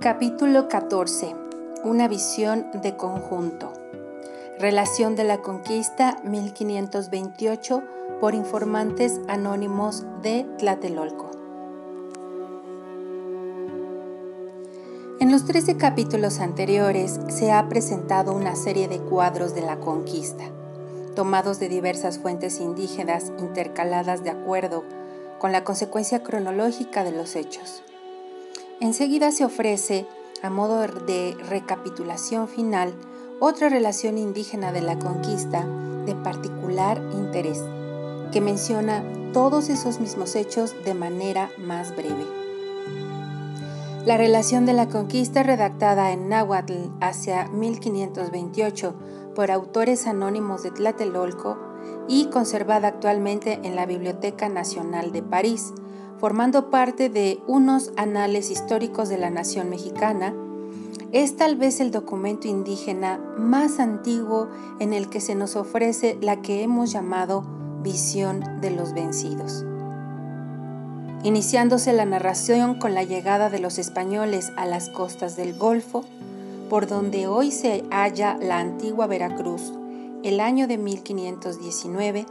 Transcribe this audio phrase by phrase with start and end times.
[0.00, 1.34] Capítulo 14.
[1.82, 3.72] Una visión de conjunto.
[4.58, 7.82] Relación de la conquista 1528
[8.20, 11.30] por informantes anónimos de Tlatelolco.
[15.18, 20.44] En los 13 capítulos anteriores se ha presentado una serie de cuadros de la conquista,
[21.14, 24.84] tomados de diversas fuentes indígenas intercaladas de acuerdo
[25.38, 27.82] con la consecuencia cronológica de los hechos.
[28.80, 30.06] Enseguida se ofrece,
[30.42, 32.92] a modo de recapitulación final,
[33.40, 35.66] otra relación indígena de la conquista
[36.04, 37.62] de particular interés,
[38.32, 39.02] que menciona
[39.32, 42.26] todos esos mismos hechos de manera más breve.
[44.04, 48.94] La relación de la conquista redactada en náhuatl hacia 1528
[49.34, 51.58] por autores anónimos de Tlatelolco
[52.08, 55.72] y conservada actualmente en la Biblioteca Nacional de París,
[56.18, 60.34] formando parte de unos anales históricos de la nación mexicana,
[61.12, 64.48] es tal vez el documento indígena más antiguo
[64.80, 67.44] en el que se nos ofrece la que hemos llamado
[67.82, 69.64] visión de los vencidos.
[71.22, 76.04] Iniciándose la narración con la llegada de los españoles a las costas del Golfo,
[76.68, 79.72] por donde hoy se halla la antigua Veracruz,
[80.22, 82.26] el año de 1519,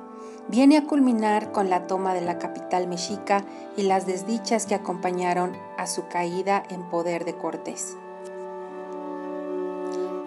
[0.48, 3.44] viene a culminar con la toma de la capital mexica
[3.78, 7.98] y las desdichas que acompañaron a su caída en poder de Cortés.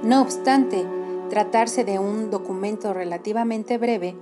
[0.02, 0.84] No obstante,
[1.30, 4.14] tratarse de un documento relativamente breve,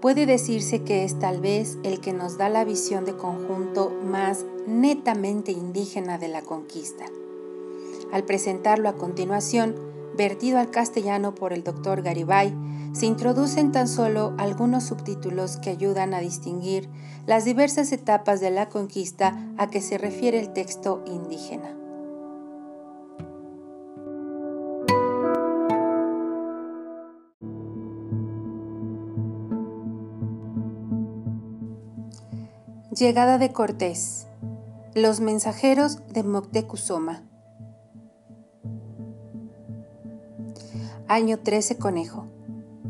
[0.00, 4.44] puede decirse que es tal vez el que nos da la visión de conjunto más
[4.66, 7.04] netamente indígena de la conquista.
[8.12, 9.74] Al presentarlo a continuación,
[10.16, 12.54] vertido al castellano por el doctor Garibay,
[12.92, 16.88] se introducen tan solo algunos subtítulos que ayudan a distinguir
[17.26, 21.76] las diversas etapas de la conquista a que se refiere el texto indígena.
[32.96, 34.26] Llegada de Cortés.
[34.94, 37.24] Los mensajeros de Moctezuma.
[41.08, 42.26] Año 13 Conejo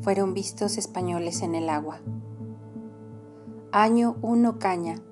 [0.01, 2.01] fueron vistos españoles en el agua.
[3.73, 5.03] Año 1 Caña.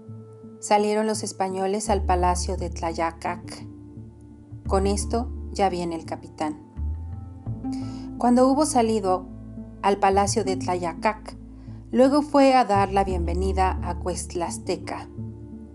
[0.59, 3.67] Salieron los españoles al palacio de Tlayacac.
[4.67, 6.63] Con esto ya viene el capitán.
[8.17, 9.27] Cuando hubo salido
[9.83, 11.37] al palacio de Tlayacac,
[11.91, 15.11] luego fue a dar la bienvenida a Cuestlasteca,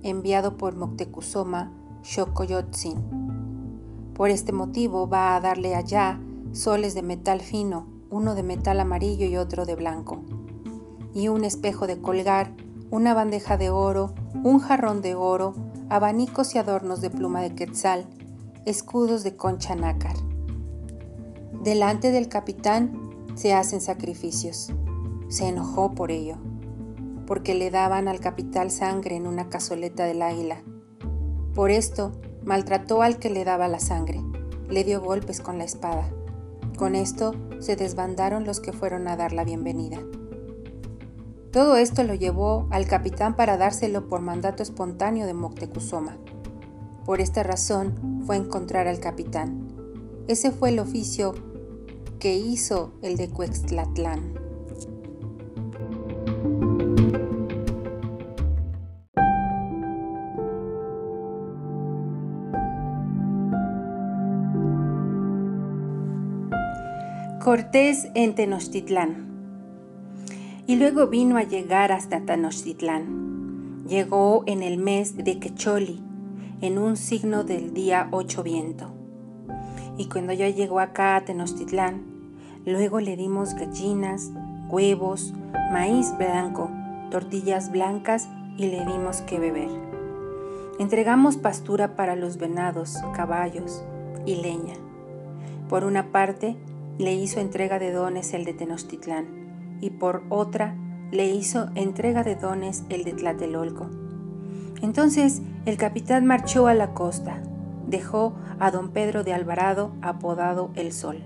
[0.02, 2.98] enviado por Moctezuma Xocoyotzin.
[4.16, 6.20] Por este motivo va a darle allá
[6.52, 10.22] soles de metal fino uno de metal amarillo y otro de blanco,
[11.14, 12.54] y un espejo de colgar,
[12.90, 15.54] una bandeja de oro, un jarrón de oro,
[15.90, 18.08] abanicos y adornos de pluma de quetzal,
[18.66, 20.16] escudos de concha nácar.
[21.64, 24.72] Delante del capitán se hacen sacrificios.
[25.28, 26.38] Se enojó por ello,
[27.28, 30.64] porque le daban al capital sangre en una cazoleta del águila.
[31.54, 34.24] Por esto maltrató al que le daba la sangre,
[34.68, 36.10] le dio golpes con la espada.
[36.80, 40.00] Con esto se desbandaron los que fueron a dar la bienvenida.
[41.52, 46.16] Todo esto lo llevó al capitán para dárselo por mandato espontáneo de Moctezuma.
[47.04, 49.68] Por esta razón fue encontrar al capitán.
[50.30, 51.36] Ese fue el oficio
[52.18, 54.49] que hizo el de Cuextlatlán.
[67.50, 69.26] Cortés en Tenochtitlán.
[70.68, 73.86] Y luego vino a llegar hasta Tenochtitlán.
[73.88, 76.00] Llegó en el mes de Quecholi,
[76.62, 78.94] en un signo del día ocho viento.
[79.98, 82.04] Y cuando ya llegó acá a Tenochtitlán,
[82.68, 84.30] luego le dimos gallinas,
[84.70, 85.34] huevos,
[85.72, 86.70] maíz blanco,
[87.10, 89.72] tortillas blancas y le dimos que beber.
[90.78, 93.84] Entregamos pastura para los venados, caballos
[94.28, 94.76] y leña.
[95.68, 96.56] Por una parte,
[97.00, 100.76] le hizo entrega de dones el de Tenochtitlán y por otra
[101.12, 103.90] le hizo entrega de dones el de Tlatelolco.
[104.82, 107.42] Entonces el capitán marchó a la costa,
[107.88, 111.24] dejó a don Pedro de Alvarado apodado el Sol.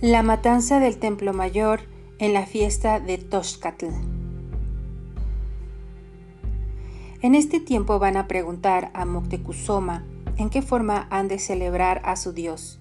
[0.00, 1.91] La matanza del Templo Mayor
[2.22, 3.86] en la fiesta de Toshcatl.
[7.20, 10.04] En este tiempo van a preguntar a Moctezuma
[10.36, 12.78] en qué forma han de celebrar a su Dios.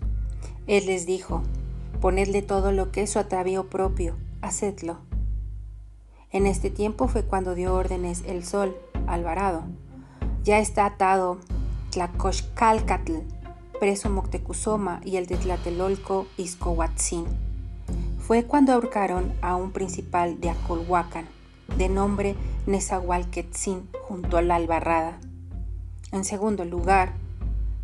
[0.68, 1.42] Él les dijo,
[2.02, 5.00] Ponedle todo lo que es su atavío propio, hacedlo.
[6.30, 8.78] En este tiempo fue cuando dio órdenes el sol,
[9.08, 9.64] Alvarado.
[10.44, 11.40] Ya está atado
[11.90, 13.14] Tlacoxcalcatl,
[13.80, 17.51] preso Moctezuma y el de Tlatelolco, Iscohuatzin.
[18.32, 21.26] Fue cuando ahorcaron a un principal de Acolhuacan,
[21.78, 25.20] de nombre Nezahualquetzin, junto a la albarrada.
[26.14, 27.12] En segundo lugar,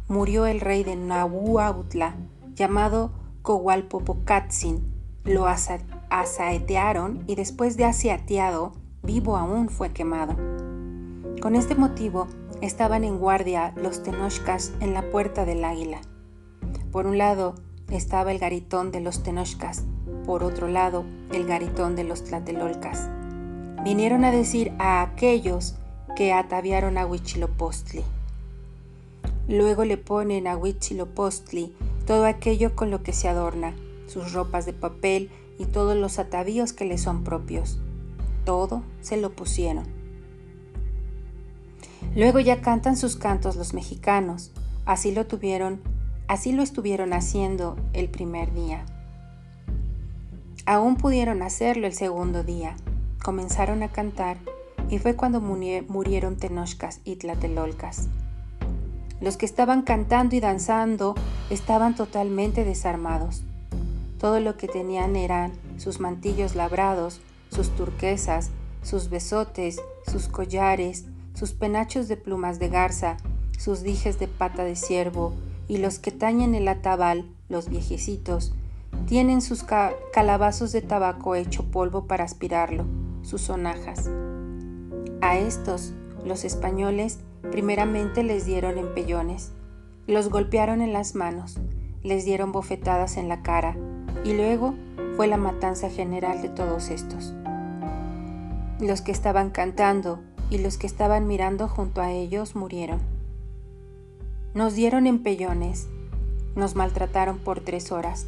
[0.08, 2.16] murió el rey de Nahuautla,
[2.56, 3.12] llamado
[3.42, 4.90] Cohualpopocatzin.
[5.26, 8.72] Lo asaetearon y después de aseateado,
[9.04, 10.38] vivo aún fue quemado.
[11.42, 12.28] Con este motivo,
[12.62, 16.00] estaban en guardia los tenochcas en la puerta del águila.
[16.94, 17.56] Por un lado
[17.92, 19.84] estaba el garitón de los tenochcas,
[20.28, 23.10] por otro lado el garitón de los tlatelolcas.
[23.84, 25.76] Vinieron a decir a aquellos
[26.18, 28.04] que ataviaron a Huichilopostli.
[29.48, 31.74] Luego le ponen a Huichilopostli
[32.06, 33.74] todo aquello con lo que se adorna,
[34.08, 37.80] sus ropas de papel y todos los atavíos que le son propios.
[38.44, 39.86] Todo se lo pusieron.
[42.16, 44.52] Luego ya cantan sus cantos los mexicanos.
[44.86, 45.80] Así lo tuvieron,
[46.28, 48.86] así lo estuvieron haciendo el primer día.
[50.68, 52.76] Aún pudieron hacerlo el segundo día.
[53.24, 54.38] Comenzaron a cantar
[54.90, 58.10] y fue cuando murieron Tenochcas y Tlatelolcas.
[59.22, 61.16] Los que estaban cantando y danzando
[61.50, 63.44] estaban totalmente desarmados.
[64.20, 68.50] Todo lo que tenían eran sus mantillos labrados, sus turquesas,
[68.84, 73.16] sus besotes, sus collares, sus penachos de plumas de garza,
[73.58, 75.34] sus dijes de pata de ciervo,
[75.70, 78.54] y los que tañen el atabal, los viejecitos,
[79.06, 79.64] tienen sus
[80.14, 82.86] calabazos de tabaco hecho polvo para aspirarlo,
[83.22, 84.10] sus sonajas.
[85.22, 85.94] A estos,
[86.26, 87.20] los españoles,
[87.52, 89.52] primeramente les dieron empellones,
[90.08, 91.60] los golpearon en las manos,
[92.04, 93.76] les dieron bofetadas en la cara,
[94.24, 94.74] y luego
[95.16, 97.34] fue la matanza general de todos estos.
[98.80, 103.02] Los que estaban cantando, y los que estaban mirando junto a ellos murieron.
[104.54, 105.88] Nos dieron empellones,
[106.56, 108.28] nos maltrataron por tres horas.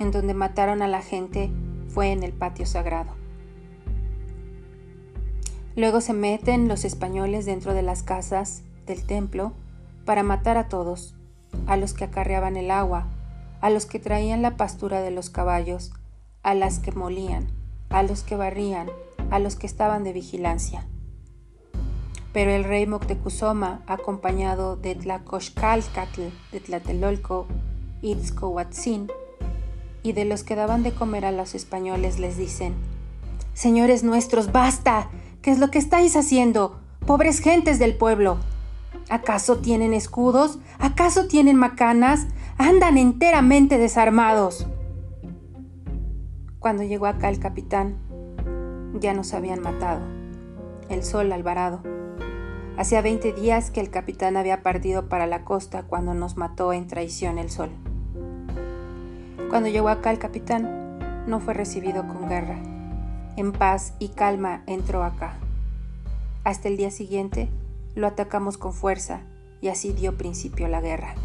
[0.00, 1.52] En donde mataron a la gente
[1.86, 3.12] fue en el patio sagrado.
[5.76, 9.52] Luego se meten los españoles dentro de las casas del templo
[10.04, 11.14] para matar a todos,
[11.66, 13.06] a los que acarreaban el agua,
[13.60, 15.92] a los que traían la pastura de los caballos,
[16.42, 17.48] a las que molían,
[17.90, 18.88] a los que barrían,
[19.30, 20.86] a los que estaban de vigilancia.
[22.32, 27.46] Pero el rey Moctezuma, acompañado de Tlacoxcalcatl de Tlatelolco,
[28.02, 29.10] Itzcohuatzin,
[30.02, 32.74] y de los que daban de comer a los españoles, les dicen,
[33.54, 35.10] Señores nuestros, basta,
[35.42, 36.80] ¿qué es lo que estáis haciendo?
[37.06, 38.38] Pobres gentes del pueblo.
[39.08, 40.58] ¿Acaso tienen escudos?
[40.78, 42.26] ¿Acaso tienen macanas?
[42.58, 44.66] Andan enteramente desarmados.
[46.58, 47.96] Cuando llegó acá el capitán,
[49.00, 50.00] ya nos habían matado.
[50.88, 51.82] El sol alvarado
[52.80, 56.86] Hacía 20 días que el capitán había partido para la costa cuando nos mató en
[56.86, 57.68] traición el sol.
[59.50, 62.56] Cuando llegó acá el capitán, no fue recibido con guerra.
[63.36, 65.38] En paz y calma entró acá.
[66.44, 67.48] Hasta el día siguiente
[67.96, 69.22] lo atacamos con fuerza
[69.60, 71.16] y así dio principio la guerra.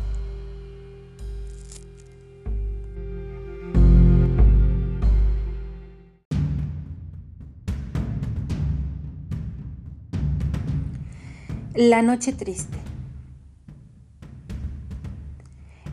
[11.75, 12.79] La noche triste.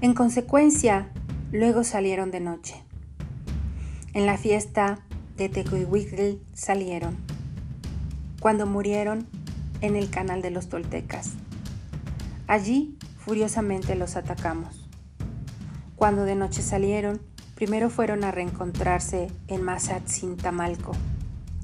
[0.01, 1.13] En consecuencia,
[1.53, 2.83] luego salieron de noche.
[4.15, 5.01] En la fiesta
[5.37, 7.19] de Tecuihuitl salieron.
[8.41, 9.29] Cuando murieron,
[9.83, 11.33] en el canal de los toltecas.
[12.47, 14.89] Allí, furiosamente los atacamos.
[15.97, 17.21] Cuando de noche salieron,
[17.55, 20.93] primero fueron a reencontrarse en Mazatzintamalco.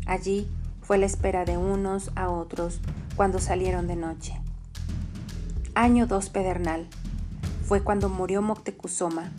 [0.07, 0.49] Allí
[0.83, 2.80] fue la espera de unos a otros
[3.16, 4.35] cuando salieron de noche.
[5.75, 6.88] Año 2 Pedernal.
[7.64, 9.33] Fue cuando murió Moctezuma.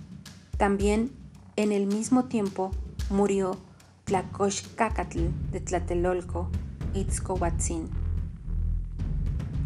[0.60, 1.14] También
[1.56, 2.72] en el mismo tiempo
[3.10, 3.58] murió
[4.04, 5.20] Tlacoxcacatl
[5.54, 6.50] de Tlatelolco,
[6.94, 7.88] Itzcohuatzin.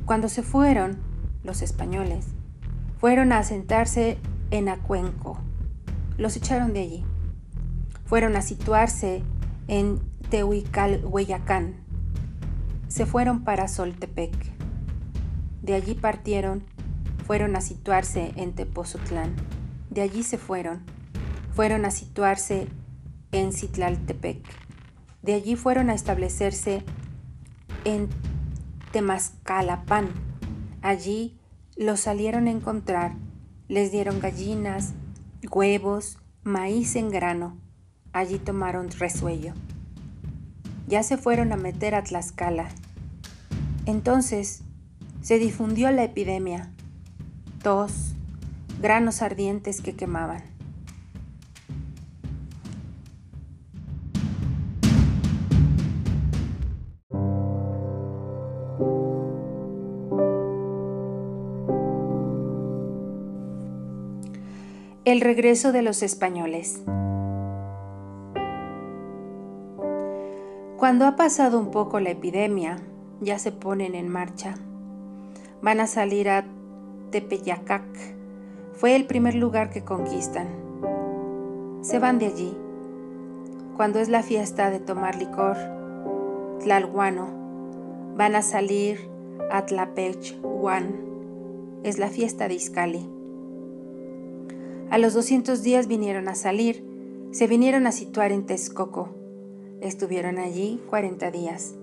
[0.05, 0.99] Cuando se fueron,
[1.43, 2.27] los españoles,
[2.99, 4.19] fueron a asentarse
[4.51, 5.39] en Acuenco.
[6.19, 7.03] Los echaron de allí.
[8.05, 9.23] Fueron a situarse
[9.67, 11.73] en Tehuicalhueyacán,
[12.87, 14.31] se fueron para Soltepec.
[15.63, 16.63] De allí partieron,
[17.25, 19.33] fueron a situarse en Tepozotlán.
[19.93, 20.81] De allí se fueron,
[21.53, 22.67] fueron a situarse
[23.31, 24.43] en Citlaltepec.
[25.21, 26.83] De allí fueron a establecerse
[27.85, 28.09] en
[28.91, 30.09] Temascalapán.
[30.81, 31.37] Allí
[31.77, 33.13] los salieron a encontrar,
[33.67, 34.93] les dieron gallinas,
[35.51, 37.55] huevos maíz en grano.
[38.13, 39.53] Allí tomaron resuello.
[40.87, 42.69] Ya se fueron a meter a Tlaxcala.
[43.85, 44.63] Entonces
[45.21, 46.71] se difundió la epidemia,
[47.61, 48.12] tos,
[48.83, 50.43] granos ardientes que quemaban.
[65.05, 66.81] El regreso de los españoles.
[70.77, 72.79] Cuando ha pasado un poco la epidemia,
[73.21, 74.55] ya se ponen en marcha.
[75.61, 76.43] Van a salir a
[77.11, 78.22] Tepeyacac.
[78.73, 80.47] Fue el primer lugar que conquistan.
[81.81, 82.57] Se van de allí.
[83.77, 85.55] Cuando es la fiesta de tomar licor,
[86.59, 87.27] Tlalhuano,
[88.17, 88.99] van a salir
[89.51, 90.95] a Tlapechuan.
[91.83, 93.07] Es la fiesta de Izcali.
[94.89, 96.83] A los 200 días vinieron a salir,
[97.31, 99.09] se vinieron a situar en Texcoco.
[99.81, 101.75] Estuvieron allí 40 días.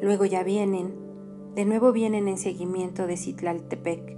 [0.00, 0.94] Luego ya vienen,
[1.54, 4.16] de nuevo vienen en seguimiento de Citlaltepec,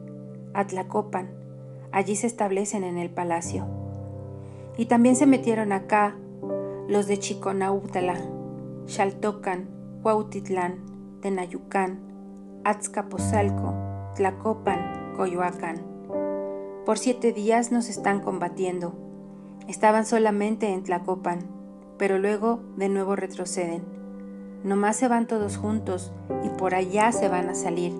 [0.52, 1.45] a Tlacopan.
[1.96, 3.64] Allí se establecen en el palacio.
[4.76, 6.14] Y también se metieron acá
[6.88, 8.20] los de Chiconautala,
[8.86, 9.70] Xaltocan,
[10.02, 10.74] Cuautitlán,
[11.22, 12.00] Tenayucán,
[12.64, 13.72] Azcapotzalco,
[14.14, 15.80] Tlacopan, Coyoacán.
[16.84, 18.92] Por siete días nos están combatiendo.
[19.66, 21.46] Estaban solamente en Tlacopan,
[21.96, 23.82] pero luego de nuevo retroceden.
[24.64, 26.12] Nomás se van todos juntos
[26.44, 27.94] y por allá se van a salir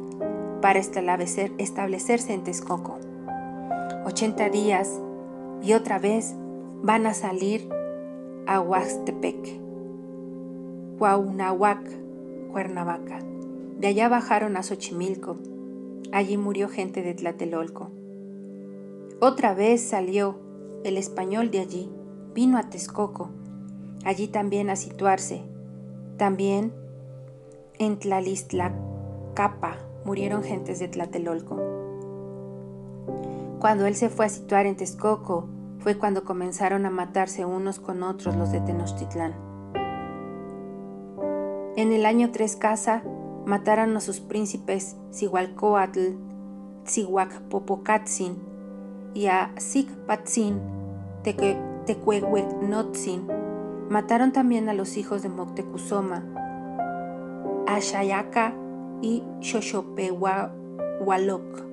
[0.61, 3.06] para establecerse en Texcoco.
[4.07, 5.01] 80 días
[5.65, 6.37] y otra vez
[6.81, 7.69] van a salir
[8.47, 9.61] a Huastepec,
[10.97, 11.81] Cuauhnahuac,
[12.53, 13.19] Cuernavaca.
[13.81, 15.37] De allá bajaron a Xochimilco.
[16.13, 17.91] Allí murió gente de Tlatelolco.
[19.19, 20.39] Otra vez salió
[20.85, 21.91] el español de allí,
[22.33, 23.31] vino a Texcoco,
[24.05, 25.43] allí también a situarse.
[26.17, 26.73] También
[27.81, 31.76] en Tlalistlacapa murieron gentes de Tlatelolco.
[33.59, 35.49] Cuando él se fue a situar en Texcoco,
[35.79, 39.35] fue cuando comenzaron a matarse unos con otros los de Tenochtitlán.
[41.77, 43.03] En el año Tres Casa
[43.45, 46.17] mataron a sus príncipes Sigualcoatl,
[46.85, 48.37] Tzihuacpopocatzin,
[49.15, 50.61] y a Sigpatzin,
[51.23, 53.29] Tecuehuecnotzin.
[53.89, 56.25] Mataron también a los hijos de Moctezuma,
[57.67, 58.53] a Shayaka
[59.01, 61.66] y Xoshopehualoc.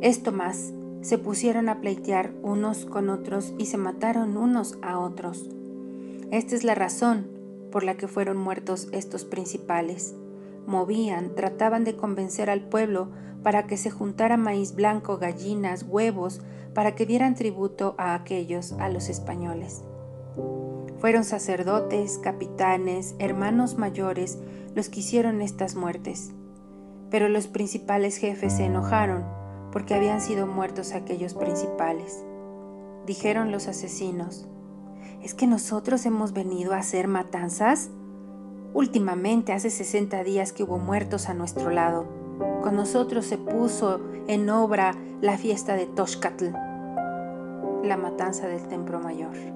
[0.00, 5.48] Esto más, se pusieron a pleitear unos con otros y se mataron unos a otros.
[6.30, 7.28] Esta es la razón
[7.70, 10.14] por la que fueron muertos estos principales.
[10.66, 13.08] Movían, trataban de convencer al pueblo
[13.42, 16.40] para que se juntara maíz blanco, gallinas, huevos,
[16.74, 19.82] para que dieran tributo a aquellos, a los españoles.
[20.98, 24.38] Fueron sacerdotes, capitanes, hermanos mayores
[24.74, 26.32] los que hicieron estas muertes.
[27.10, 29.24] Pero los principales jefes se enojaron
[29.76, 32.24] porque habían sido muertos aquellos principales.
[33.04, 34.48] Dijeron los asesinos,
[35.22, 37.90] ¿es que nosotros hemos venido a hacer matanzas?
[38.72, 42.06] Últimamente hace 60 días que hubo muertos a nuestro lado
[42.62, 46.46] con nosotros se puso en obra la fiesta de Toshkatl,
[47.84, 49.55] la matanza del templo mayor.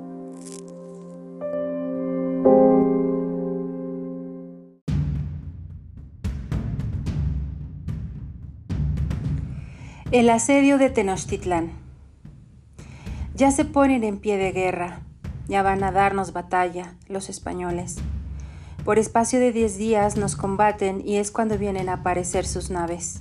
[10.13, 11.71] El asedio de Tenochtitlán.
[13.37, 15.03] Ya se ponen en pie de guerra,
[15.47, 17.99] ya van a darnos batalla los españoles.
[18.85, 23.21] Por espacio de 10 días nos combaten y es cuando vienen a aparecer sus naves.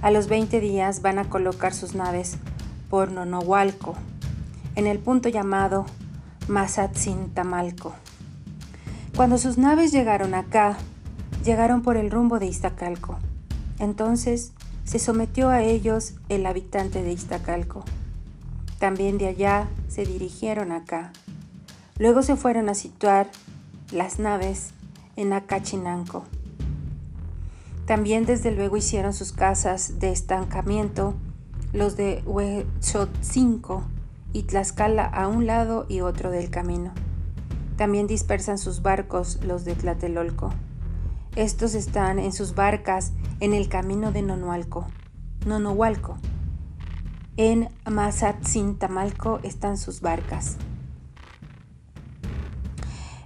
[0.00, 2.38] A los 20 días van a colocar sus naves
[2.88, 3.94] por Nonohualco,
[4.76, 5.84] en el punto llamado
[6.48, 7.94] Mazatzintamalco.
[9.14, 10.78] Cuando sus naves llegaron acá,
[11.44, 13.18] llegaron por el rumbo de Iztacalco.
[13.78, 14.54] Entonces
[14.90, 17.84] se sometió a ellos el habitante de Iztacalco.
[18.80, 21.12] También de allá se dirigieron acá.
[21.96, 23.30] Luego se fueron a situar
[23.92, 24.70] las naves
[25.14, 26.24] en Acachinanco.
[27.86, 31.14] También desde luego hicieron sus casas de estancamiento
[31.72, 33.84] los de Huechotzinco
[34.32, 36.90] y Tlaxcala a un lado y otro del camino.
[37.76, 40.52] También dispersan sus barcos los de Tlatelolco.
[41.36, 44.88] Estos están en sus barcas en el camino de Nonualco,
[45.46, 46.18] Nonohualco.
[47.36, 50.56] En Mazatzintamalco están sus barcas.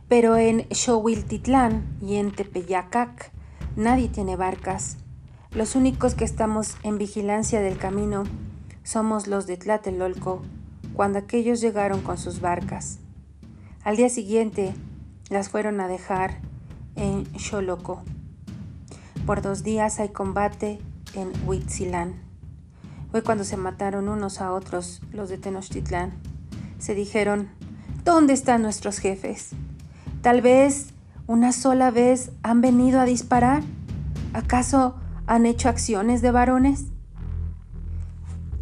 [0.07, 3.33] Pero en Xohuiltitlán y en Tepeyacac
[3.75, 4.99] nadie tiene barcas.
[5.53, 8.25] Los únicos que estamos en vigilancia del camino
[8.83, 10.43] somos los de Tlatelolco,
[10.93, 12.99] cuando aquellos llegaron con sus barcas.
[13.83, 14.75] Al día siguiente
[15.31, 16.43] las fueron a dejar
[16.97, 18.03] en Xoloco.
[19.27, 20.81] Por dos días hay combate
[21.15, 22.15] en Huitzilán.
[23.11, 26.15] Fue cuando se mataron unos a otros los de Tenochtitlán.
[26.79, 27.49] Se dijeron,
[28.05, 29.51] ¿dónde están nuestros jefes?
[30.21, 30.89] Tal vez
[31.27, 33.63] una sola vez han venido a disparar.
[34.35, 34.97] ¿Acaso
[35.27, 36.87] han hecho acciones de varones?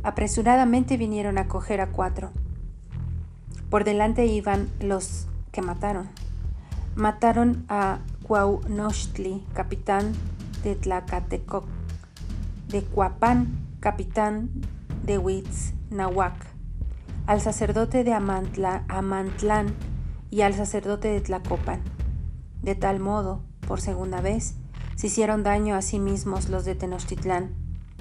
[0.04, 2.30] Apresuradamente vinieron a coger a cuatro.
[3.70, 6.08] Por delante iban los que mataron.
[6.94, 10.12] Mataron a Cuauhnochtli, capitán
[10.62, 11.67] de Tlacatecoc,
[12.69, 14.50] de Cuapán, capitán
[15.05, 16.35] de Huitznahuac,
[17.26, 19.75] al sacerdote de Amantlán
[20.31, 21.81] y al sacerdote de Tlacopan.
[22.62, 24.55] De tal modo, por segunda vez,
[24.95, 27.50] se hicieron daño a sí mismos los de Tenochtitlán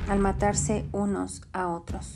[0.08, 2.16] al matarse unos a otros.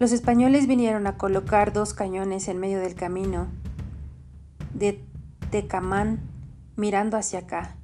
[0.00, 3.46] Los españoles vinieron a colocar dos cañones en medio del camino
[4.74, 5.02] de
[5.50, 6.20] Tecamán
[6.76, 7.76] mirando hacia acá.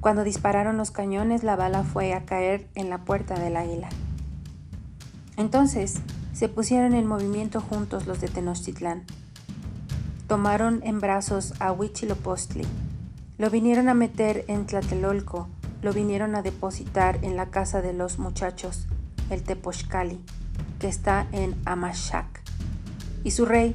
[0.00, 3.88] Cuando dispararon los cañones, la bala fue a caer en la puerta del águila.
[5.36, 6.00] Entonces
[6.32, 9.04] se pusieron en movimiento juntos los de Tenochtitlán.
[10.28, 12.64] Tomaron en brazos a Huichilopostli,
[13.38, 15.48] lo vinieron a meter en Tlatelolco,
[15.82, 18.86] lo vinieron a depositar en la casa de los muchachos,
[19.30, 20.20] el Tepochcali,
[20.78, 22.42] que está en Amashac.
[23.22, 23.74] Y su rey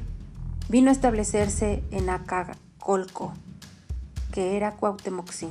[0.70, 3.32] vino a establecerse en Acacolco,
[4.32, 5.50] que era Cuauhtemoxin.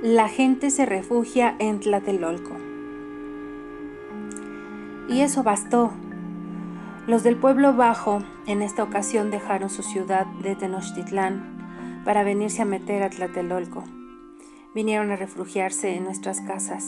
[0.00, 2.56] La gente se refugia en Tlatelolco.
[5.08, 5.92] Y eso bastó.
[7.08, 12.66] Los del pueblo bajo en esta ocasión dejaron su ciudad de Tenochtitlán para venirse a
[12.66, 13.82] meter a Tlatelolco.
[14.74, 16.84] Vinieron a refugiarse en nuestras casas.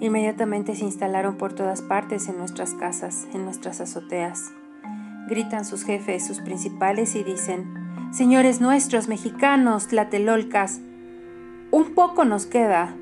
[0.00, 4.52] Inmediatamente se instalaron por todas partes en nuestras casas, en nuestras azoteas.
[5.28, 7.74] Gritan sus jefes, sus principales y dicen,
[8.12, 10.80] Señores nuestros, mexicanos, tlatelolcas,
[11.72, 12.94] un poco nos queda.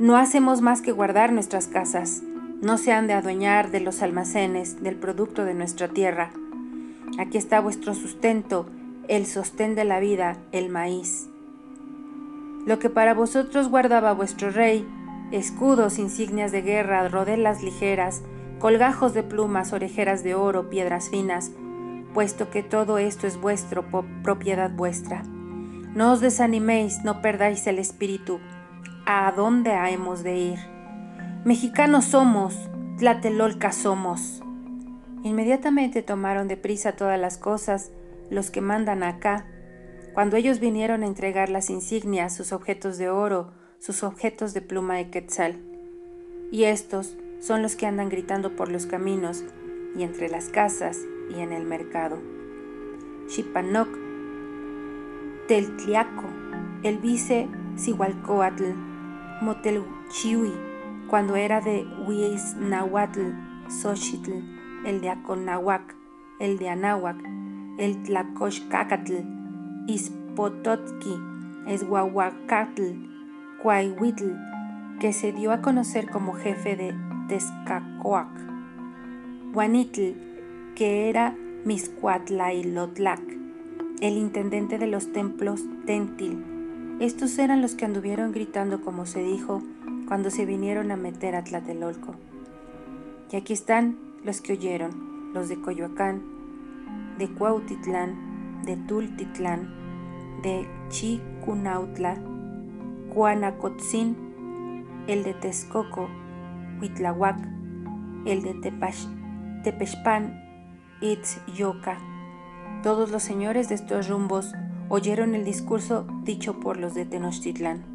[0.00, 2.24] No hacemos más que guardar nuestras casas.
[2.62, 6.30] No se han de adueñar de los almacenes, del producto de nuestra tierra.
[7.18, 8.66] Aquí está vuestro sustento,
[9.08, 11.30] el sostén de la vida, el maíz.
[12.66, 14.86] Lo que para vosotros guardaba vuestro rey,
[15.32, 18.22] escudos, insignias de guerra, rodelas ligeras,
[18.58, 21.52] colgajos de plumas, orejeras de oro, piedras finas,
[22.12, 23.86] puesto que todo esto es vuestro,
[24.22, 25.22] propiedad vuestra.
[25.94, 28.38] No os desaniméis, no perdáis el espíritu.
[29.06, 30.69] ¿A dónde hemos de ir?
[31.42, 32.54] Mexicanos somos,
[32.98, 34.42] Tlatelolca somos.
[35.22, 37.92] Inmediatamente tomaron de prisa todas las cosas,
[38.28, 39.46] los que mandan acá.
[40.12, 44.96] Cuando ellos vinieron a entregar las insignias, sus objetos de oro, sus objetos de pluma
[44.96, 45.56] de quetzal.
[46.52, 49.42] Y estos son los que andan gritando por los caminos
[49.96, 50.98] y entre las casas
[51.34, 52.18] y en el mercado.
[53.28, 53.88] Chipanoc
[55.48, 56.28] Teltliaco,
[56.82, 58.74] el vice Sihualcoatl,
[59.40, 60.69] Motelchiui,
[61.10, 63.20] cuando era de Huiznahuatl,
[63.68, 64.30] Xochitl,
[64.86, 65.96] el de Aconahuac,
[66.38, 67.16] el de Anáhuac,
[67.78, 69.14] el Tlacochcacatl,
[69.88, 71.18] Ispototki,
[71.66, 72.82] Eshuahuacatl,
[73.60, 74.36] Cuahuitl,
[75.00, 76.94] que se dio a conocer como jefe de
[77.26, 78.28] Tezcacoac,
[79.52, 80.12] Juanitl,
[80.76, 83.20] que era Miscuatlailotlak,
[84.00, 86.44] el intendente de los templos Tentil.
[87.00, 89.60] Estos eran los que anduvieron gritando como se dijo
[90.10, 92.16] cuando se vinieron a meter a Tlatelolco.
[93.30, 96.20] Y aquí están los que oyeron, los de Coyoacán,
[97.16, 99.72] de Cuautitlán, de Tultitlán,
[100.42, 102.16] de Chicunautla,
[103.14, 104.16] Cuanacotzin,
[105.06, 106.10] el de Texcoco,
[106.80, 107.38] Huitlahuac,
[108.26, 109.06] el de Tepash,
[109.62, 110.42] Tepexpan,
[111.00, 111.98] Itzyoca,
[112.82, 114.54] todos los señores de estos rumbos
[114.88, 117.89] oyeron el discurso dicho por los de Tenochtitlán.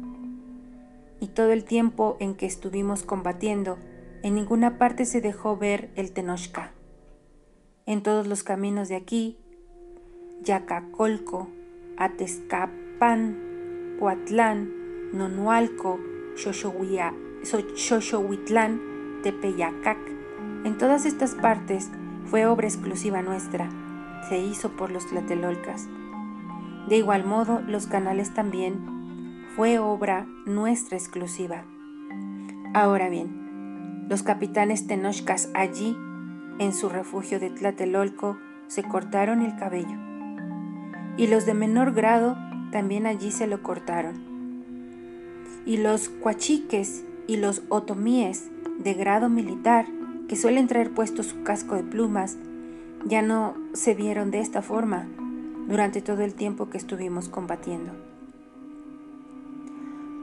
[1.20, 3.78] Y todo el tiempo en que estuvimos combatiendo,
[4.22, 6.72] en ninguna parte se dejó ver el Tenochca.
[7.86, 9.38] En todos los caminos de aquí,
[10.42, 11.48] Yacacolco,
[11.96, 14.72] Atezcapán, Coatlán,
[15.12, 15.98] Nonualco,
[17.74, 18.80] Xochohuitlán,
[19.22, 19.98] Tepeyacac,
[20.64, 21.90] en todas estas partes
[22.24, 23.70] fue obra exclusiva nuestra
[24.28, 25.88] se hizo por los tlatelolcas.
[26.88, 28.95] De igual modo, los canales también
[29.56, 31.64] fue obra nuestra exclusiva.
[32.74, 35.96] Ahora bien, los capitanes tenochcas allí
[36.58, 39.96] en su refugio de Tlatelolco se cortaron el cabello.
[41.16, 42.36] Y los de menor grado
[42.70, 44.62] también allí se lo cortaron.
[45.64, 49.86] Y los cuachiques y los otomíes de grado militar,
[50.28, 52.36] que suelen traer puesto su casco de plumas,
[53.06, 55.06] ya no se vieron de esta forma
[55.66, 58.05] durante todo el tiempo que estuvimos combatiendo.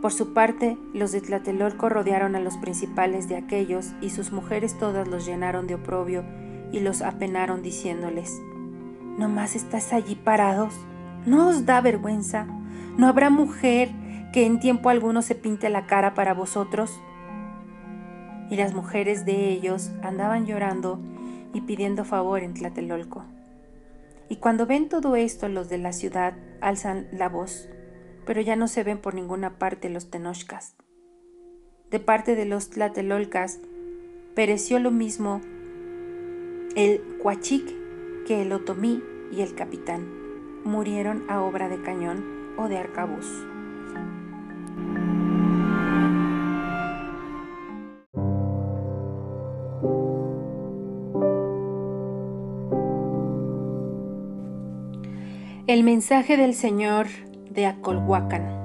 [0.03, 4.77] Por su parte, los de Tlatelolco rodearon a los principales de aquellos y sus mujeres
[4.77, 6.25] todas los llenaron de oprobio
[6.73, 8.37] y los apenaron diciéndoles,
[9.17, 10.73] ¿No más estás allí parados?
[11.25, 12.47] ¿No os da vergüenza?
[12.97, 13.91] ¿No habrá mujer
[14.33, 16.99] que en tiempo alguno se pinte la cara para vosotros?
[18.49, 20.99] Y las mujeres de ellos andaban llorando
[21.53, 23.23] y pidiendo favor en Tlatelolco.
[24.27, 27.69] Y cuando ven todo esto los de la ciudad alzan la voz
[28.25, 30.75] pero ya no se ven por ninguna parte los tenochcas.
[31.89, 33.59] De parte de los tlatelolcas,
[34.35, 35.41] pereció lo mismo
[36.75, 37.63] el cuachic
[38.25, 40.07] que el otomí y el capitán.
[40.63, 42.23] Murieron a obra de cañón
[42.57, 43.27] o de arcabuz.
[55.65, 57.07] El mensaje del Señor
[57.53, 58.63] de Acolhuacan.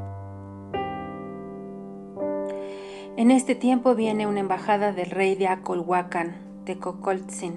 [3.17, 7.57] En este tiempo viene una embajada del rey de Acolhuacan, de Cocoltzin.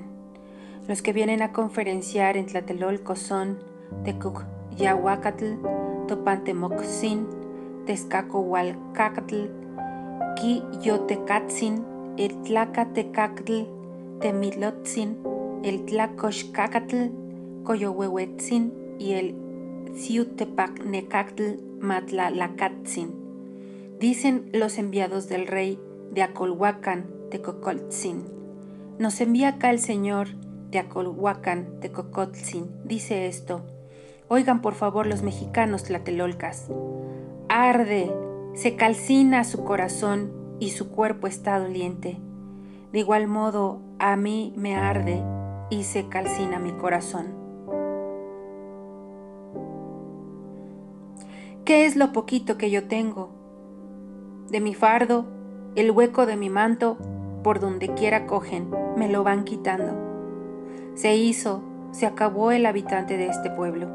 [0.87, 3.59] Los que vienen a conferenciar en Tlatelolco son
[4.03, 5.45] Tecucyahuacatl,
[6.07, 7.27] Topantemoxin,
[7.85, 9.45] Tezcacohualcacatl,
[10.35, 11.85] Quiyotecatzin,
[12.17, 13.63] el Tlacatecactl,
[14.19, 15.17] Temilotzin,
[15.63, 17.11] el Tlacoxcacatl,
[17.63, 19.50] Coyohuehuetzin y el
[19.93, 23.11] Ciutepac Necactl Matlalacatzin.
[23.99, 25.79] Dicen los enviados del rey
[26.11, 28.23] de Acolhuacan de Cocoltzin.
[28.99, 30.29] Nos envía acá el señor
[30.69, 32.69] de Acolhuacan de Cocoltzin.
[32.85, 33.63] Dice esto.
[34.29, 36.69] Oigan por favor los mexicanos tlatelolcas.
[37.49, 38.09] Arde,
[38.53, 42.17] se calcina su corazón y su cuerpo está doliente.
[42.93, 45.21] De igual modo, a mí me arde
[45.69, 47.40] y se calcina mi corazón.
[51.65, 53.29] ¿Qué es lo poquito que yo tengo?
[54.49, 55.25] De mi fardo,
[55.75, 56.97] el hueco de mi manto,
[57.43, 59.93] por donde quiera cogen, me lo van quitando.
[60.95, 63.87] Se hizo, se acabó el habitante de este pueblo.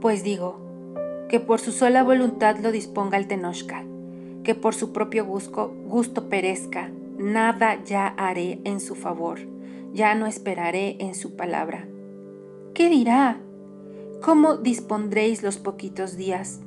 [0.00, 0.60] Pues digo,
[1.28, 3.84] que por su sola voluntad lo disponga el Tenochca,
[4.44, 9.40] que por su propio gusto, gusto perezca, nada ya haré en su favor,
[9.92, 11.86] ya no esperaré en su palabra.
[12.72, 13.42] ¿Qué dirá?
[14.22, 16.60] ¿Cómo dispondréis los poquitos días?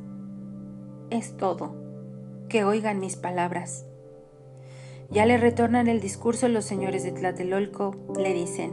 [1.10, 1.76] Es todo.
[2.48, 3.86] Que oigan mis palabras.
[5.10, 8.72] Ya le retornan el discurso los señores de Tlatelolco, le dicen,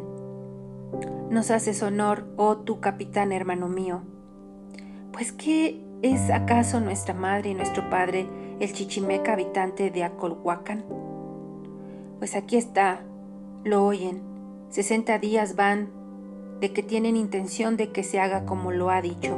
[1.29, 4.03] Nos haces honor, oh tu capitán hermano mío.
[5.13, 8.29] Pues ¿qué es acaso nuestra madre y nuestro padre,
[8.61, 10.85] el chichimeca habitante de Acolhuacan?
[12.21, 13.03] Pues aquí está,
[13.65, 14.23] lo oyen,
[14.71, 15.98] sesenta días van
[16.61, 19.37] de que tienen intención de que se haga como lo ha dicho,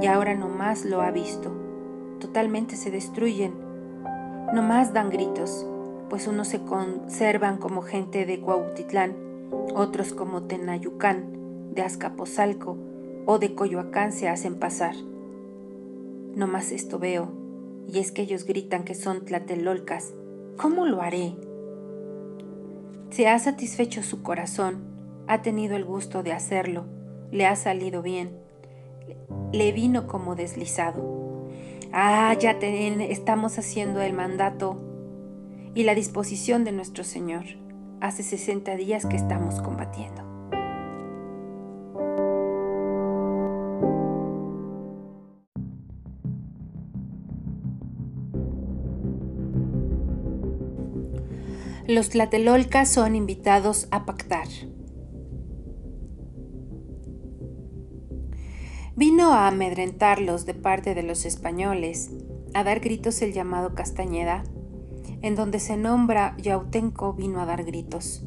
[0.00, 1.52] y ahora no más lo ha visto.
[2.18, 3.52] Totalmente se destruyen,
[4.52, 5.66] no más dan gritos,
[6.08, 9.16] pues unos se conservan como gente de Cuautitlán,
[9.74, 12.76] otros como Tenayucán, de Azcapotzalco
[13.24, 14.94] o de Coyoacán se hacen pasar.
[16.34, 17.30] No más esto veo,
[17.86, 20.12] y es que ellos gritan que son tlatelolcas.
[20.56, 21.34] ¿Cómo lo haré?
[23.10, 24.91] Se ha satisfecho su corazón
[25.26, 26.84] ha tenido el gusto de hacerlo,
[27.30, 28.38] le ha salido bien,
[29.52, 31.48] le vino como deslizado.
[31.92, 34.80] Ah, ya estamos haciendo el mandato
[35.74, 37.44] y la disposición de nuestro Señor.
[38.00, 40.22] Hace 60 días que estamos combatiendo.
[51.86, 54.46] Los tlatelolcas son invitados a pactar.
[58.94, 62.10] Vino a amedrentarlos de parte de los españoles,
[62.52, 64.44] a dar gritos el llamado Castañeda,
[65.22, 68.22] en donde se nombra Yautenco vino a dar gritos.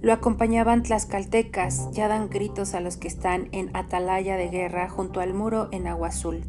[0.00, 5.20] Lo acompañaban tlaxcaltecas, ya dan gritos a los que están en atalaya de guerra junto
[5.20, 6.42] al muro en Agua Azul.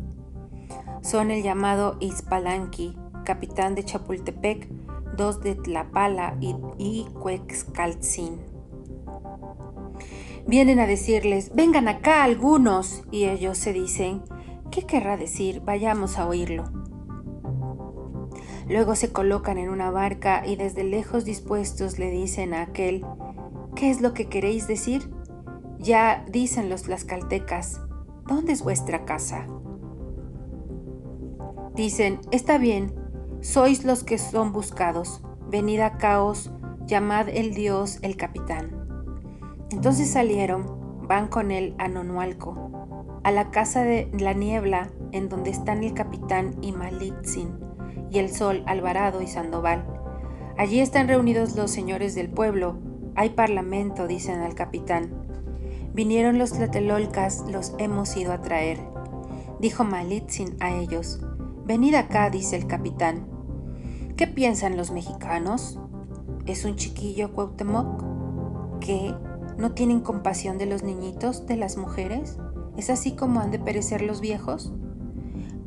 [1.03, 4.67] Son el llamado Izpalanqui, capitán de Chapultepec,
[5.15, 7.05] dos de Tlapala y, y
[10.47, 14.23] Vienen a decirles, vengan acá algunos, y ellos se dicen,
[14.71, 15.61] ¿qué querrá decir?
[15.65, 16.71] Vayamos a oírlo.
[18.69, 23.05] Luego se colocan en una barca y desde lejos dispuestos le dicen a aquel,
[23.75, 25.09] ¿qué es lo que queréis decir?
[25.79, 27.81] Ya dicen los tlaxcaltecas,
[28.25, 29.47] ¿dónde es vuestra casa?
[31.75, 32.93] Dicen, está bien,
[33.41, 36.51] sois los que son buscados, venid a caos,
[36.85, 38.76] llamad el dios el capitán.
[39.71, 40.65] Entonces salieron,
[41.07, 45.93] van con él a Nonualco, a la casa de la niebla en donde están el
[45.93, 47.59] capitán y Malitzin,
[48.09, 49.85] y el sol Alvarado y Sandoval.
[50.57, 52.79] Allí están reunidos los señores del pueblo,
[53.15, 55.27] hay parlamento, dicen al capitán.
[55.93, 58.79] Vinieron los tlatelolcas, los hemos ido a traer.
[59.59, 61.19] Dijo Malitzin a ellos,
[61.65, 63.27] venid acá, dice el capitán.
[64.15, 65.79] ¿Qué piensan los mexicanos?
[66.45, 68.03] ¿Es un chiquillo Cuauhtémoc?
[68.79, 69.13] ¿Qué?
[69.57, 72.37] ¿No tienen compasión de los niñitos, de las mujeres?
[72.77, 74.71] ¿Es así como han de perecer los viejos?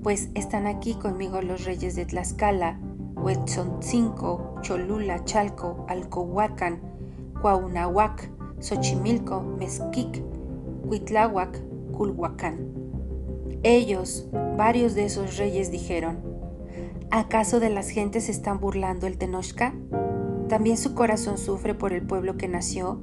[0.05, 2.79] Pues están aquí conmigo los reyes de Tlaxcala,
[3.17, 6.81] Huetzoncinco, Cholula, Chalco, Alcohuacan,
[7.43, 10.23] Cuauhnahuac, Xochimilco, Mezquic,
[10.85, 12.71] Huitláhuac, Culhuacán.
[13.65, 16.21] Ellos, varios de esos reyes, dijeron,
[17.11, 19.75] ¿acaso de las gentes están burlando el Tenochca?
[20.49, 23.01] ¿También su corazón sufre por el pueblo que nació?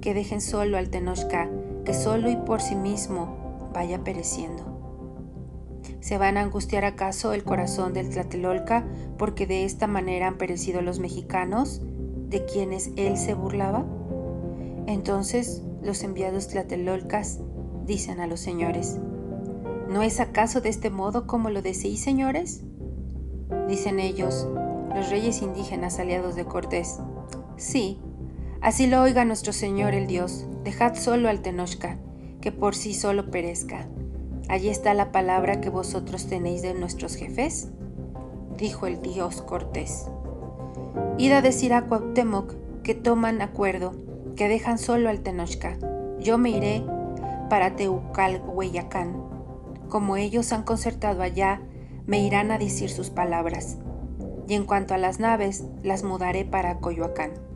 [0.00, 1.48] Que dejen solo al Tenochca,
[1.84, 4.78] que solo y por sí mismo vaya pereciendo.
[6.00, 10.80] ¿Se van a angustiar acaso el corazón del Tlatelolca porque de esta manera han perecido
[10.80, 11.82] los mexicanos
[12.28, 13.84] de quienes él se burlaba?
[14.86, 17.40] Entonces los enviados tlatelolcas
[17.84, 18.98] dicen a los señores,
[19.88, 22.62] ¿no es acaso de este modo como lo decís, señores?
[23.68, 24.48] Dicen ellos,
[24.94, 26.98] los reyes indígenas aliados de Cortés.
[27.56, 28.00] Sí,
[28.60, 31.96] Así lo oiga nuestro Señor el Dios, dejad solo al Tenochca,
[32.40, 33.86] que por sí solo perezca.
[34.48, 37.68] Allí está la palabra que vosotros tenéis de nuestros jefes,
[38.56, 40.06] dijo el Dios Cortés.
[41.18, 43.92] Id a decir a Cuauhtémoc que toman acuerdo,
[44.34, 45.78] que dejan solo al Tenochca.
[46.18, 46.82] Yo me iré
[47.48, 49.22] para Teucalhueyacán.
[49.88, 51.60] Como ellos han concertado allá,
[52.06, 53.78] me irán a decir sus palabras.
[54.48, 57.47] Y en cuanto a las naves, las mudaré para Coyoacán.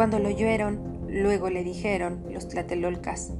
[0.00, 3.34] Cuando lo oyeron, luego le dijeron los tlatelolcas,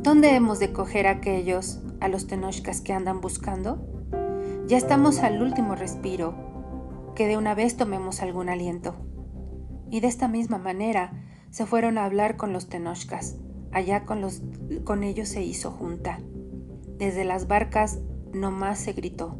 [0.00, 3.84] ¿Dónde hemos de coger a aquellos, a los tenochcas que andan buscando?
[4.68, 6.36] Ya estamos al último respiro,
[7.16, 8.94] que de una vez tomemos algún aliento.
[9.90, 13.36] Y de esta misma manera se fueron a hablar con los tenochcas.
[13.72, 14.40] Allá con, los,
[14.84, 16.20] con ellos se hizo junta.
[16.96, 17.98] Desde las barcas
[18.32, 19.36] no más se gritó.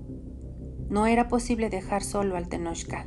[0.88, 3.06] No era posible dejar solo al tenochca.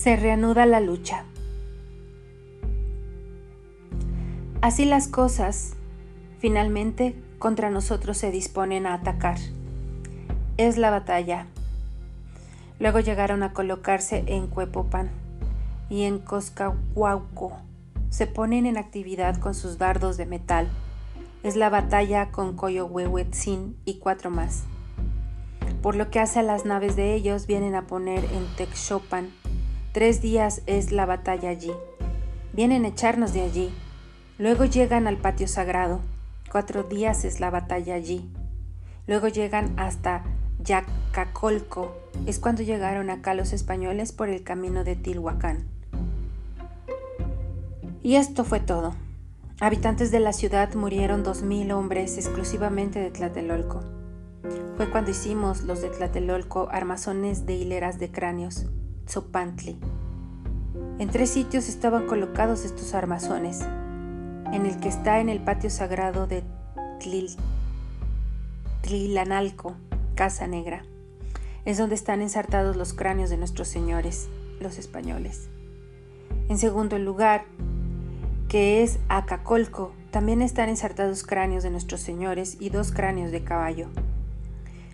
[0.00, 1.24] Se reanuda la lucha.
[4.62, 5.74] Así las cosas,
[6.38, 9.36] finalmente, contra nosotros se disponen a atacar.
[10.56, 11.48] Es la batalla.
[12.78, 15.10] Luego llegaron a colocarse en Cuepopan
[15.90, 17.58] y en Coscahuauco.
[18.08, 20.70] Se ponen en actividad con sus dardos de metal.
[21.42, 24.64] Es la batalla con Coyohuehuetzin y cuatro más.
[25.82, 29.28] Por lo que hace a las naves de ellos, vienen a poner en Texopan
[29.92, 31.72] Tres días es la batalla allí.
[32.52, 33.74] Vienen a echarnos de allí.
[34.38, 35.98] Luego llegan al patio sagrado.
[36.52, 38.30] Cuatro días es la batalla allí.
[39.08, 40.22] Luego llegan hasta
[40.62, 41.92] Yacacolco.
[42.24, 45.66] Es cuando llegaron acá los españoles por el camino de Tilhuacán.
[48.04, 48.94] Y esto fue todo.
[49.60, 53.82] Habitantes de la ciudad murieron dos mil hombres exclusivamente de Tlatelolco.
[54.76, 58.66] Fue cuando hicimos los de Tlatelolco armazones de hileras de cráneos
[61.00, 63.60] En tres sitios estaban colocados estos armazones.
[64.52, 66.44] En el que está en el patio sagrado de
[68.82, 69.74] Tlilanalco,
[70.14, 70.84] Casa Negra.
[71.64, 74.28] Es donde están ensartados los cráneos de nuestros señores,
[74.60, 75.48] los españoles.
[76.48, 77.46] En segundo lugar,
[78.48, 83.88] que es Acacolco, también están ensartados cráneos de nuestros señores y dos cráneos de caballo.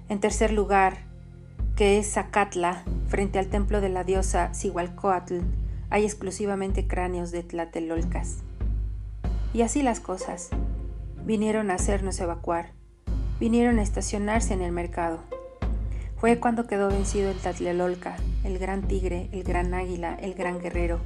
[0.09, 1.05] En tercer lugar,
[1.75, 5.41] que es Zacatla, frente al templo de la diosa Cihualcoatl,
[5.91, 8.39] hay exclusivamente cráneos de tlatelolcas.
[9.53, 10.51] Y así las cosas.
[11.25, 12.73] Vinieron a hacernos evacuar.
[13.41, 15.21] Vinieron a estacionarse en el mercado.
[16.17, 21.01] Fue cuando quedó vencido el Tlatelolca, el gran tigre, el gran águila, el gran guerrero.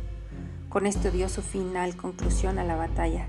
[0.68, 3.26] Con esto dio su final conclusión a la batalla.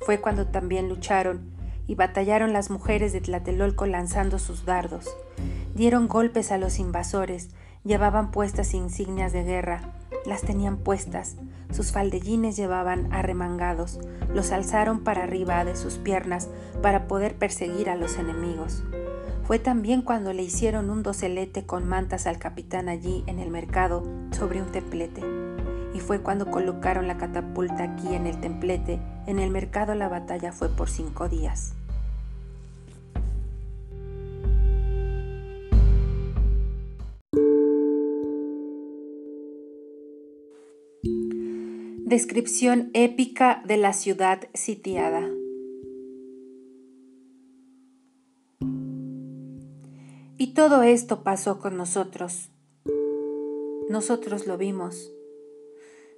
[0.00, 1.52] Fue cuando también lucharon
[1.86, 5.06] y batallaron las mujeres de Tlatelolco lanzando sus dardos.
[5.76, 7.50] Dieron golpes a los invasores
[7.86, 9.92] Llevaban puestas insignias de guerra,
[10.24, 11.36] las tenían puestas,
[11.70, 14.00] sus faldellines llevaban arremangados,
[14.34, 16.48] los alzaron para arriba de sus piernas
[16.82, 18.82] para poder perseguir a los enemigos.
[19.44, 24.02] Fue también cuando le hicieron un docelete con mantas al capitán allí en el mercado
[24.32, 25.22] sobre un templete.
[25.94, 28.98] Y fue cuando colocaron la catapulta aquí en el templete.
[29.28, 31.75] En el mercado la batalla fue por cinco días.
[42.06, 45.28] Descripción épica de la ciudad sitiada.
[50.38, 52.50] Y todo esto pasó con nosotros.
[53.90, 55.12] Nosotros lo vimos.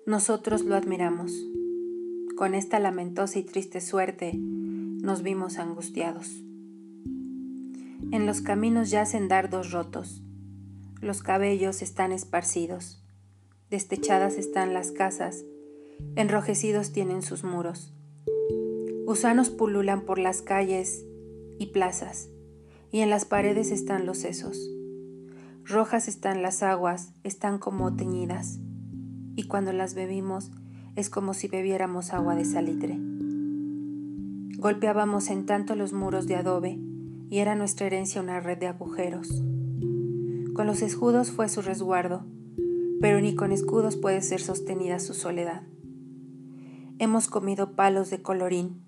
[0.05, 1.33] Nosotros lo admiramos.
[2.37, 6.29] Con esta lamentosa y triste suerte nos vimos angustiados.
[8.13, 10.23] En los caminos yacen dardos rotos.
[11.01, 13.03] Los cabellos están esparcidos.
[13.71, 15.47] Destechadas están las casas
[16.17, 17.93] enrojecidos tienen sus muros.
[19.07, 21.05] Gusanos pululan por las calles
[21.59, 22.29] y plazas,
[22.91, 24.71] y en las paredes están los sesos.
[25.65, 28.59] Rojas están las aguas, están como teñidas,
[29.37, 30.51] y cuando las bebimos
[30.97, 32.99] es como si bebiéramos agua de salitre.
[34.59, 36.81] Golpeábamos en tanto los muros de adobe,
[37.31, 39.29] y era nuestra herencia una red de agujeros.
[40.55, 42.27] Con los escudos fue su resguardo,
[43.01, 45.63] pero ni con escudos puede ser sostenida su soledad.
[47.01, 48.83] Hemos comido palos de colorín.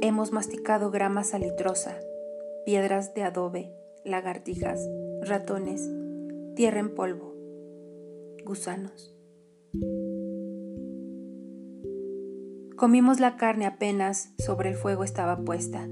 [0.00, 1.98] Hemos masticado grama salitrosa,
[2.64, 3.72] piedras de adobe,
[4.04, 4.88] lagartijas,
[5.20, 5.90] ratones,
[6.54, 7.34] tierra en polvo,
[8.44, 9.12] gusanos.
[12.76, 15.88] Comimos la carne apenas sobre el fuego estaba puesta.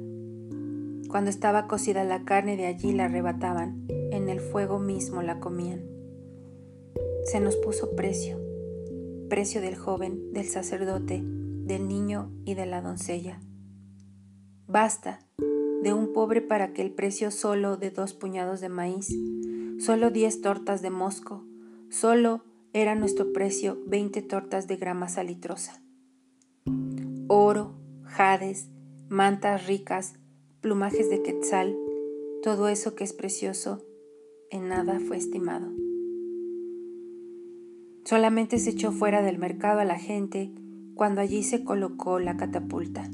[1.09, 5.83] Cuando estaba cocida la carne de allí la arrebataban, en el fuego mismo la comían.
[7.25, 8.52] Se nos puso precio
[9.33, 13.40] precio del joven, del sacerdote, del niño y de la doncella.
[14.66, 15.21] Basta
[15.83, 19.09] de un pobre para que el precio solo de dos puñados de maíz,
[19.79, 21.47] solo diez tortas de mosco,
[21.88, 25.83] solo era nuestro precio veinte tortas de grama salitrosa.
[27.27, 28.68] Oro, jades,
[29.09, 30.12] mantas ricas,
[30.61, 31.75] plumajes de quetzal,
[32.42, 33.83] todo eso que es precioso,
[34.51, 35.73] en nada fue estimado.
[38.05, 40.53] Solamente se echó fuera del mercado a la gente
[40.95, 43.09] cuando allí se colocó la catapulta.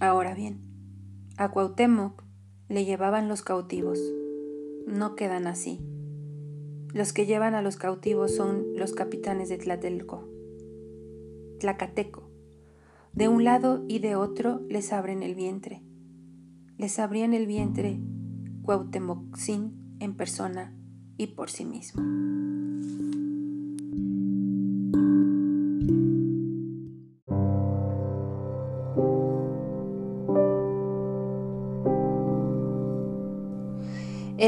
[0.00, 0.60] Ahora bien,
[1.36, 2.22] a Cuauhtémoc
[2.68, 4.00] le llevaban los cautivos.
[4.86, 5.80] No quedan así.
[6.92, 10.28] Los que llevan a los cautivos son los capitanes de Tlatelco,
[11.58, 12.30] Tlacateco.
[13.12, 15.82] De un lado y de otro les abren el vientre.
[16.76, 17.98] Les abrían el vientre
[18.62, 20.74] Cuauhtémoc-Sin en persona
[21.16, 22.02] y por sí mismo.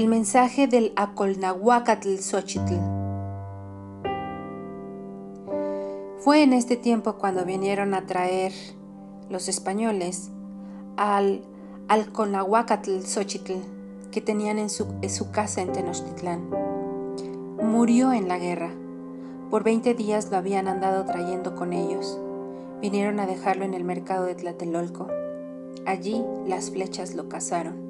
[0.01, 2.73] El mensaje del Acolnahuacatl Xochitl.
[6.21, 8.51] Fue en este tiempo cuando vinieron a traer
[9.29, 10.31] los españoles
[10.97, 11.43] al
[11.89, 13.57] Alconahuacatl Xochitl
[14.11, 16.49] que tenían en su, en su casa en Tenochtitlán.
[17.63, 18.71] Murió en la guerra.
[19.51, 22.19] Por 20 días lo habían andado trayendo con ellos.
[22.81, 25.09] Vinieron a dejarlo en el mercado de Tlatelolco.
[25.85, 27.90] Allí las flechas lo cazaron.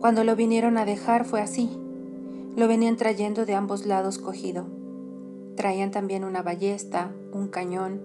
[0.00, 1.76] Cuando lo vinieron a dejar fue así.
[2.54, 4.66] Lo venían trayendo de ambos lados cogido.
[5.56, 8.00] Traían también una ballesta, un cañón,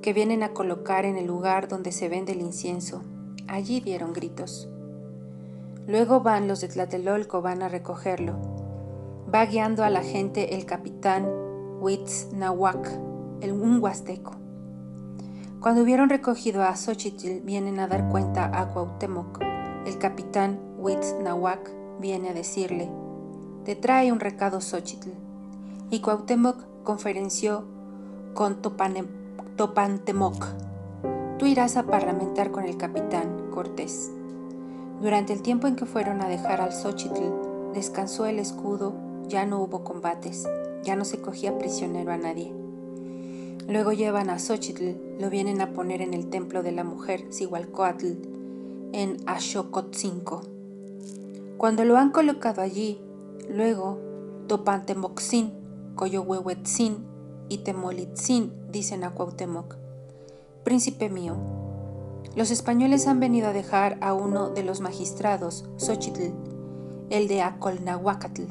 [0.00, 3.02] que vienen a colocar en el lugar donde se vende el incienso.
[3.46, 4.70] Allí dieron gritos.
[5.86, 8.34] Luego van los de Tlatelolco, van a recogerlo.
[9.32, 11.28] Va guiando a la gente el capitán
[11.80, 12.90] Huitz Nahuac,
[13.42, 14.32] el un huasteco.
[15.60, 19.42] Cuando hubieron recogido a Xochitl, vienen a dar cuenta a Cuauhtémoc,
[19.84, 22.88] el capitán Witz Nahuac viene a decirle,
[23.64, 25.10] te trae un recado Xochitl.
[25.90, 27.64] Y Cuauhtémoc conferenció
[28.32, 30.46] con Topantemoc.
[31.38, 34.12] Tú irás a parlamentar con el capitán Cortés.
[35.02, 38.94] Durante el tiempo en que fueron a dejar al Xochitl, descansó el escudo,
[39.26, 40.46] ya no hubo combates,
[40.84, 42.54] ya no se cogía prisionero a nadie.
[43.66, 48.12] Luego llevan a Xochitl, lo vienen a poner en el templo de la mujer Zihualcoatl,
[48.92, 50.57] en Ashokotzinco.
[51.58, 53.00] Cuando lo han colocado allí,
[53.50, 53.98] luego
[54.46, 55.52] Topantemoxin,
[55.96, 57.04] Coyohuehuetzin
[57.48, 59.74] y Temolitzin dicen a Cuauhtémoc,
[60.62, 61.36] Príncipe mío,
[62.36, 66.32] los españoles han venido a dejar a uno de los magistrados, Xochitl,
[67.10, 68.44] el de Acolnahuacatl,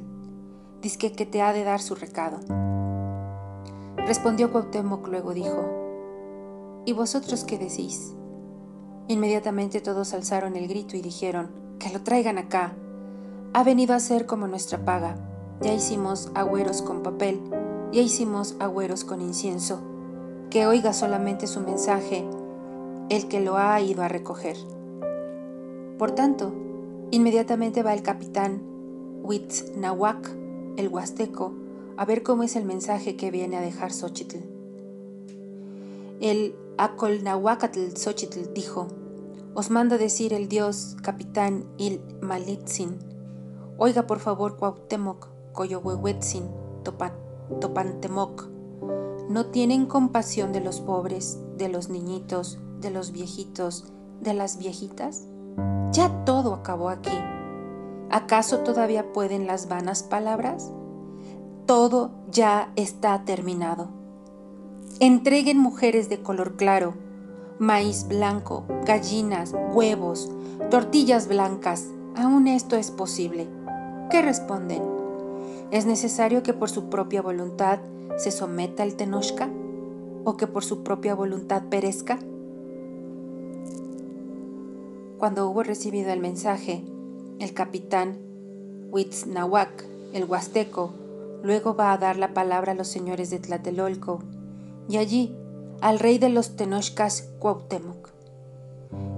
[0.82, 2.40] Dizque que te ha de dar su recado.
[3.96, 8.14] Respondió Cuauhtémoc, luego dijo, ¿Y vosotros qué decís?
[9.08, 11.50] Inmediatamente todos alzaron el grito y dijeron,
[11.80, 12.74] que lo traigan acá.
[13.54, 15.16] Ha venido a ser como nuestra paga.
[15.62, 17.40] Ya hicimos agüeros con papel,
[17.92, 19.82] ya hicimos agüeros con incienso.
[20.50, 22.26] Que oiga solamente su mensaje
[23.10, 24.58] el que lo ha ido a recoger.
[25.98, 26.54] Por tanto,
[27.12, 28.62] inmediatamente va el capitán
[29.24, 30.30] Huitznahuac,
[30.78, 31.54] el huasteco,
[31.98, 34.38] a ver cómo es el mensaje que viene a dejar Xochitl.
[36.22, 38.88] El Acolnahuacatl Xochitl dijo,
[39.56, 43.00] os manda decir el dios capitán Il Malitzin,
[43.78, 46.50] oiga por favor Cuauhtémoc, Coyohuehuetzin,
[46.84, 48.48] Topantemoc,
[49.30, 53.86] ¿no tienen compasión de los pobres, de los niñitos, de los viejitos,
[54.22, 55.26] de las viejitas?
[55.92, 57.18] Ya todo acabó aquí.
[58.10, 60.72] ¿Acaso todavía pueden las vanas palabras?
[61.66, 63.90] Todo ya está terminado.
[65.00, 66.94] Entreguen mujeres de color claro,
[67.60, 70.32] maíz blanco, gallinas, huevos,
[70.72, 71.86] tortillas blancas.
[72.16, 73.57] Aún esto es posible.
[74.10, 74.84] ¿Qué responden?
[75.70, 77.80] ¿Es necesario que por su propia voluntad
[78.16, 79.50] se someta el Tenochca?
[80.24, 82.18] ¿O que por su propia voluntad perezca?
[85.18, 86.86] Cuando hubo recibido el mensaje,
[87.40, 88.18] el capitán
[88.92, 90.94] Huitznahuac, el huasteco,
[91.44, 94.20] luego va a dar la palabra a los señores de Tlatelolco,
[94.88, 95.36] y allí
[95.82, 98.10] al rey de los Tenochcas Cuauhtémoc.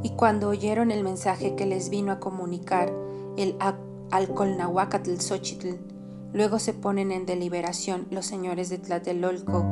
[0.01, 2.91] Y cuando oyeron el mensaje que les vino a comunicar
[3.37, 3.55] el
[4.11, 5.75] Alcolnahuacatl Xochitl,
[6.33, 9.65] luego se ponen en deliberación los señores de Tlatelolco,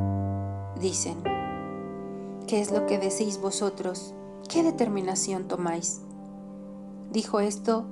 [0.80, 1.16] dicen,
[2.46, 4.14] ¿qué es lo que decís vosotros?
[4.48, 6.02] ¿Qué determinación tomáis?
[7.10, 7.86] Dijo esto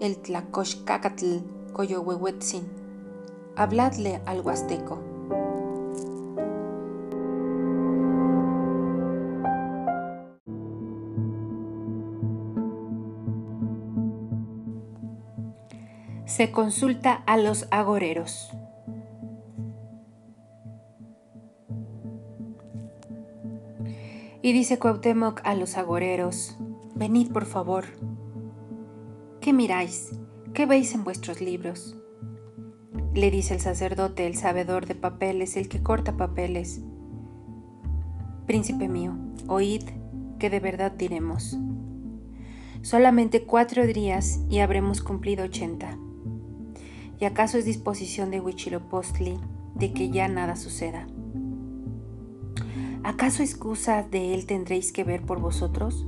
[0.00, 1.38] el Tlacoxcacatl
[1.72, 2.64] Coyohuehuetzin.
[3.56, 5.15] Habladle al huasteco.
[16.26, 18.50] Se consulta a los agoreros.
[24.42, 26.56] Y dice Cuauhtémoc a los agoreros,
[26.94, 27.86] venid por favor,
[29.46, 30.10] ¿Qué miráis?
[30.54, 31.96] ¿Qué veis en vuestros libros?
[33.14, 36.80] Le dice el sacerdote, el sabedor de papeles, el que corta papeles.
[38.46, 39.16] Príncipe mío,
[39.46, 39.84] oíd
[40.40, 41.56] que de verdad diremos.
[42.82, 45.96] Solamente cuatro días y habremos cumplido ochenta.
[47.18, 49.38] ¿Y acaso es disposición de Huichilopostli
[49.74, 51.06] de que ya nada suceda?
[53.02, 56.04] ¿Acaso excusa de él tendréis que ver por vosotros?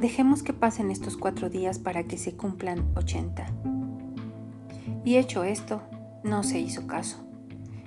[0.00, 3.46] dejemos que pasen estos cuatro días para que se cumplan ochenta.
[5.04, 5.82] Y hecho esto,
[6.22, 7.24] no se hizo caso.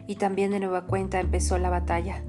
[0.08, 2.24] Y también de nueva cuenta empezó la batalla,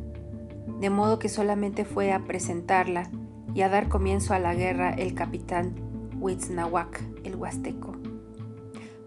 [0.81, 3.11] de modo que solamente fue a presentarla
[3.55, 5.75] y a dar comienzo a la guerra el capitán
[6.21, 7.98] Huitznahuac, el huasteco.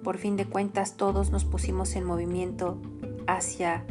[0.03, 2.77] Por fin de cuentas todos nos pusimos en movimiento
[3.27, 3.85] hacia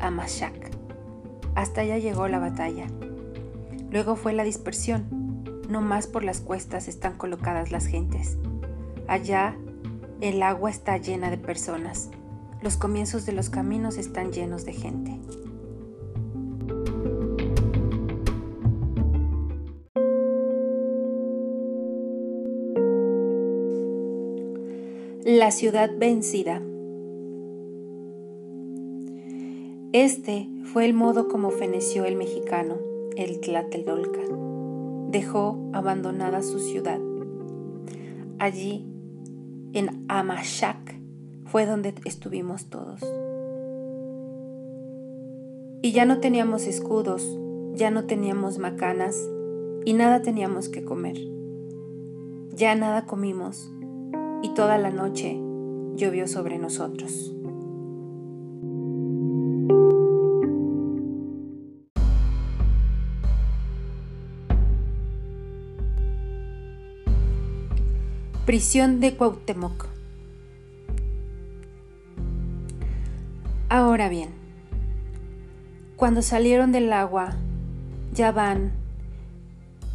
[0.00, 0.70] Amashac.
[1.54, 2.86] Hasta allá llegó la batalla.
[3.90, 5.24] Luego fue la dispersión
[5.68, 8.36] no más por las cuestas están colocadas las gentes.
[9.08, 9.56] Allá
[10.20, 12.10] el agua está llena de personas.
[12.62, 15.18] Los comienzos de los caminos están llenos de gente.
[25.36, 26.62] La ciudad vencida.
[29.92, 32.76] Este fue el modo como feneció el mexicano,
[33.16, 34.20] el Tlatelolca
[35.10, 37.00] dejó abandonada su ciudad.
[38.38, 38.86] Allí,
[39.72, 40.94] en Amashak,
[41.46, 43.00] fue donde estuvimos todos.
[45.82, 47.28] Y ya no teníamos escudos,
[47.72, 49.18] ya no teníamos macanas
[49.84, 51.18] y nada teníamos que comer.
[52.52, 53.73] Ya nada comimos
[54.44, 55.40] y toda la noche
[55.96, 57.32] llovió sobre nosotros.
[68.44, 69.86] Prisión de Cuauhtémoc.
[73.70, 74.28] Ahora bien,
[75.96, 77.30] cuando salieron del agua,
[78.12, 78.72] ya van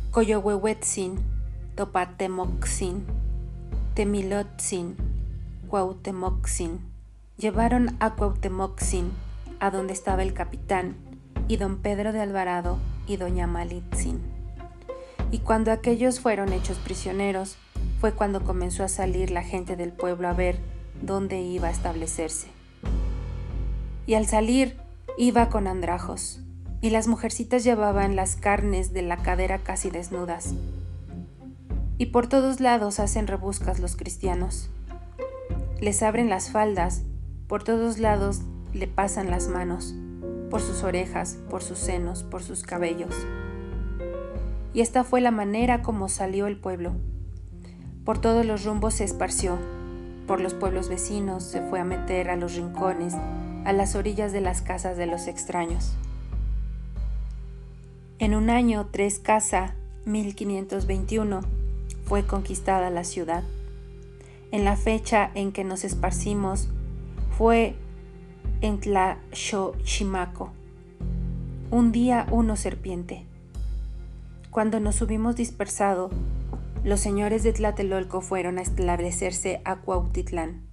[0.09, 1.19] Coyohuehuetzin,
[1.75, 3.18] Topatemoxin,
[3.99, 4.95] Temilotzin,
[5.67, 6.79] Cuauhtémoxin.
[7.35, 9.11] Llevaron a Cuauhtémoxin,
[9.59, 10.95] a donde estaba el capitán,
[11.49, 12.77] y don Pedro de Alvarado
[13.07, 14.21] y doña Malitzin.
[15.31, 17.57] Y cuando aquellos fueron hechos prisioneros,
[17.99, 20.59] fue cuando comenzó a salir la gente del pueblo a ver
[21.01, 22.47] dónde iba a establecerse.
[24.05, 24.77] Y al salir
[25.17, 26.39] iba con andrajos,
[26.79, 30.53] y las mujercitas llevaban las carnes de la cadera casi desnudas.
[31.99, 34.69] Y por todos lados hacen rebuscas los cristianos.
[35.81, 37.03] Les abren las faldas,
[37.47, 38.39] por todos lados
[38.73, 39.93] le pasan las manos,
[40.49, 43.13] por sus orejas, por sus senos, por sus cabellos.
[44.73, 46.93] Y esta fue la manera como salió el pueblo.
[48.05, 49.57] Por todos los rumbos se esparció,
[50.25, 53.13] por los pueblos vecinos se fue a meter a los rincones,
[53.65, 55.97] a las orillas de las casas de los extraños.
[58.19, 59.75] En un año, tres casa,
[60.05, 61.58] 1521,
[62.09, 63.43] fue conquistada la ciudad.
[64.51, 66.67] En la fecha en que nos esparcimos
[67.37, 67.75] fue
[68.61, 70.51] en Tlaxochimaco.
[71.69, 73.27] Un día uno serpiente.
[74.49, 76.09] Cuando nos hubimos dispersado,
[76.83, 80.63] los señores de Tlatelolco fueron a establecerse a Cuautitlán.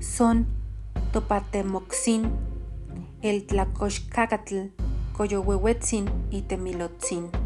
[0.00, 0.46] Son
[1.12, 2.30] Topatemoxin,
[3.20, 4.68] el Tlacoxcacatl,
[5.12, 7.45] Coyohuehuetzin y Temilotzin.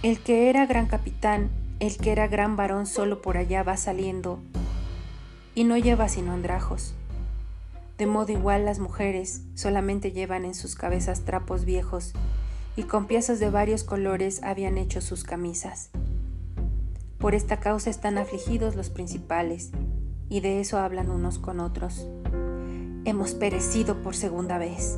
[0.00, 4.38] El que era gran capitán, el que era gran varón solo por allá va saliendo
[5.56, 6.94] y no lleva sino andrajos.
[7.98, 12.12] De modo igual las mujeres solamente llevan en sus cabezas trapos viejos
[12.76, 15.90] y con piezas de varios colores habían hecho sus camisas.
[17.18, 19.72] Por esta causa están afligidos los principales
[20.28, 22.06] y de eso hablan unos con otros.
[23.04, 24.96] Hemos perecido por segunda vez.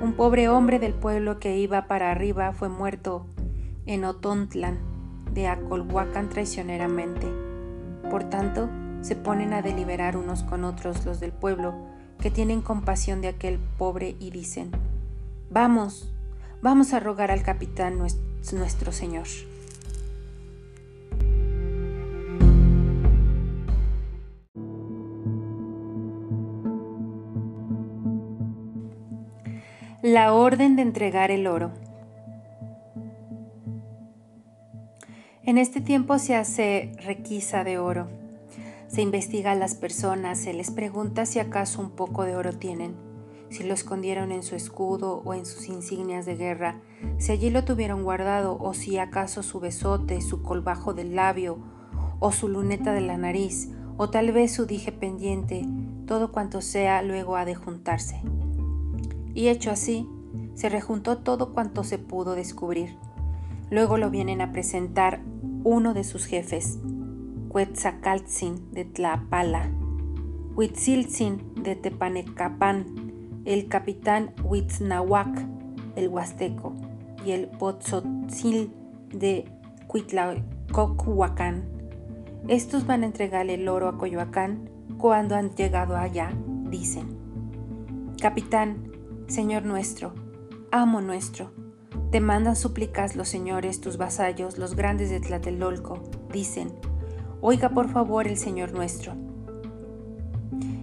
[0.00, 3.26] Un pobre hombre del pueblo que iba para arriba fue muerto
[3.86, 4.78] en Otontlan
[5.32, 7.26] de Acolhuacan traicioneramente.
[8.10, 8.68] Por tanto,
[9.00, 11.74] se ponen a deliberar unos con otros los del pueblo
[12.20, 14.70] que tienen compasión de aquel pobre y dicen,
[15.50, 16.12] vamos,
[16.60, 19.26] vamos a rogar al capitán nuestro señor.
[30.02, 31.70] La orden de entregar el oro.
[35.44, 38.06] En este tiempo se hace requisa de oro.
[38.86, 42.94] Se investiga a las personas, se les pregunta si acaso un poco de oro tienen,
[43.50, 46.80] si lo escondieron en su escudo o en sus insignias de guerra,
[47.18, 51.58] si allí lo tuvieron guardado o si acaso su besote, su colbajo del labio
[52.20, 55.66] o su luneta de la nariz o tal vez su dije pendiente,
[56.06, 58.20] todo cuanto sea luego ha de juntarse.
[59.34, 60.08] Y hecho así,
[60.54, 62.96] se rejuntó todo cuanto se pudo descubrir.
[63.70, 65.31] Luego lo vienen a presentar
[65.64, 66.78] uno de sus jefes,
[67.52, 69.70] Quetzalcoatzin de Tlapala,
[70.54, 75.46] Huitziltzin de Tepanecapán, el capitán Huitznahuac,
[75.96, 76.74] el huasteco,
[77.24, 78.72] y el Potzotzil
[79.12, 79.44] de
[79.86, 81.64] Cuitlacocuacán.
[82.48, 86.32] Estos van a entregarle el oro a Coyoacán cuando han llegado allá,
[86.70, 87.16] dicen.
[88.20, 88.92] Capitán,
[89.28, 90.14] Señor nuestro,
[90.70, 91.52] amo nuestro,
[92.12, 96.70] te mandan súplicas los señores, tus vasallos, los grandes de Tlatelolco, dicen,
[97.40, 99.14] oiga por favor el Señor nuestro.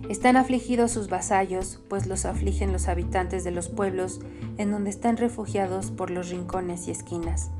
[0.10, 4.22] Están afligidos sus vasallos, pues los afligen los habitantes de los pueblos
[4.58, 7.52] en donde están refugiados por los rincones y esquinas.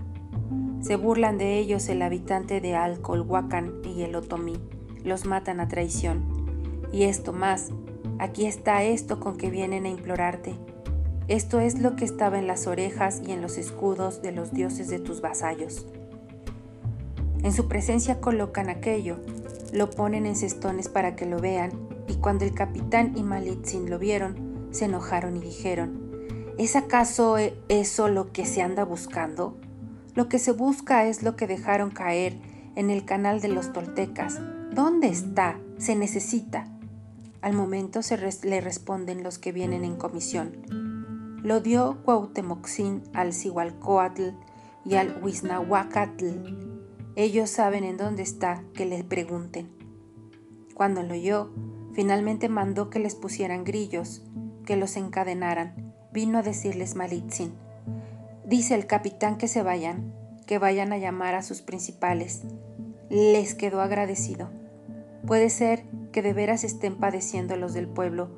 [0.82, 4.58] Se burlan de ellos el habitante de Alcolhuacan y el Otomí,
[5.04, 6.24] los matan a traición.
[6.92, 7.70] Y esto más,
[8.18, 10.56] aquí está esto con que vienen a implorarte,
[11.30, 14.90] esto es lo que estaba en las orejas y en los escudos de los dioses
[14.90, 15.86] de tus vasallos.
[17.44, 19.20] En su presencia colocan aquello,
[19.72, 21.72] lo ponen en cestones para que lo vean,
[22.08, 26.02] y cuando el capitán y Malitzin lo vieron, se enojaron y dijeron,
[26.58, 29.56] ¿es acaso e-, eso lo que se anda buscando?
[30.16, 32.38] Lo que se busca es lo que dejaron caer
[32.76, 34.42] en el canal de los toltecas.
[34.74, 35.60] ¿Dónde está?
[35.78, 36.68] Se necesita.
[37.42, 40.89] Al momento se le responden los que vienen en comisión
[41.44, 44.32] lo dio Cuauhtemoxin al Cihualcoatl
[44.86, 46.26] y al Huiznahuacatl.
[47.16, 49.70] Ellos saben en dónde está, que le pregunten.
[50.74, 51.52] Cuando lo oyó,
[51.94, 54.24] finalmente mandó que les pusieran grillos,
[54.66, 55.94] que los encadenaran.
[56.12, 57.54] Vino a decirles Malitzin.
[58.46, 60.14] Dice el capitán que se vayan,
[60.46, 62.44] que vayan a llamar a sus principales.
[63.10, 64.50] Les quedó agradecido.
[65.26, 68.30] Puede ser que de veras estén padeciendo los del pueblo,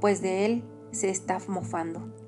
[0.00, 2.19] pues de él se está mofando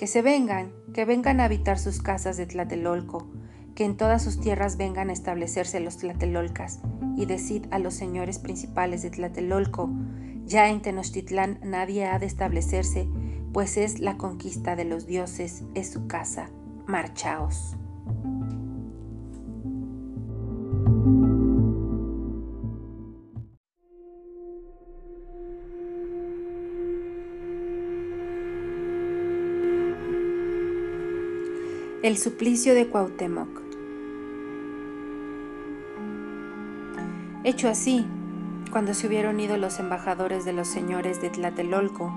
[0.00, 3.28] que se vengan, que vengan a habitar sus casas de Tlatelolco,
[3.74, 6.80] que en todas sus tierras vengan a establecerse los Tlatelolcas,
[7.18, 9.90] y decid a los señores principales de Tlatelolco,
[10.46, 13.10] ya en Tenochtitlán nadie ha de establecerse,
[13.52, 16.48] pues es la conquista de los dioses, es su casa,
[16.86, 17.76] marchaos.
[32.02, 33.60] El suplicio de Cuauhtémoc.
[37.44, 38.06] Hecho así,
[38.72, 42.10] cuando se hubieron ido los embajadores de los señores de Tlatelolco,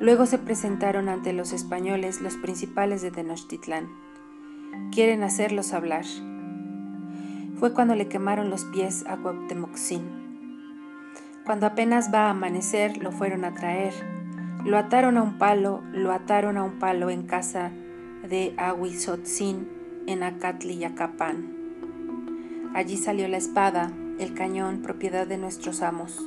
[0.00, 3.90] luego se presentaron ante los españoles los principales de Tenochtitlán.
[4.90, 6.06] Quieren hacerlos hablar.
[7.58, 10.00] Fue cuando le quemaron los pies a Cuauhtémoc-Sin.
[11.44, 13.92] Cuando apenas va a amanecer, lo fueron a traer.
[14.64, 17.70] Lo ataron a un palo, lo ataron a un palo en casa
[18.28, 19.68] de Ahuizotzin
[20.06, 21.54] en Acatliacapán.
[22.74, 26.18] Allí salió la espada, el cañón, propiedad de nuestros amos.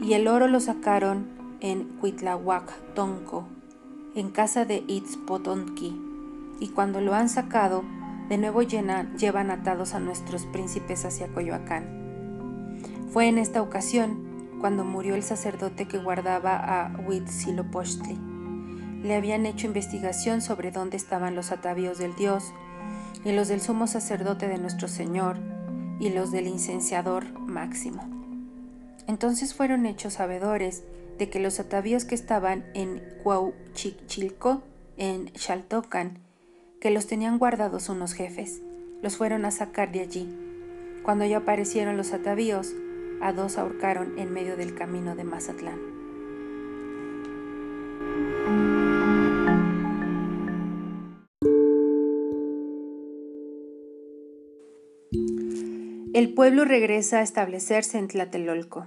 [0.00, 1.28] Y el oro lo sacaron
[1.60, 3.46] en Cuitlahuac, Tonco,
[4.14, 6.00] en casa de Itzpotonki.
[6.58, 7.84] Y cuando lo han sacado,
[8.28, 11.84] de nuevo llevan atados a nuestros príncipes hacia Coyoacán.
[13.10, 18.29] Fue en esta ocasión cuando murió el sacerdote que guardaba a Huitzilopochtli
[19.02, 22.52] le habían hecho investigación sobre dónde estaban los atavíos del Dios,
[23.24, 25.36] y los del sumo sacerdote de nuestro Señor,
[25.98, 28.08] y los del incenciador máximo.
[29.06, 30.82] Entonces fueron hechos sabedores
[31.18, 34.62] de que los atavíos que estaban en Cuauchichilco,
[34.96, 36.18] en Xaltocan,
[36.80, 38.62] que los tenían guardados unos jefes,
[39.02, 40.28] los fueron a sacar de allí.
[41.02, 42.72] Cuando ya aparecieron los atavíos,
[43.20, 45.99] a dos ahorcaron en medio del camino de Mazatlán.
[56.20, 58.84] El pueblo regresa a establecerse en Tlatelolco.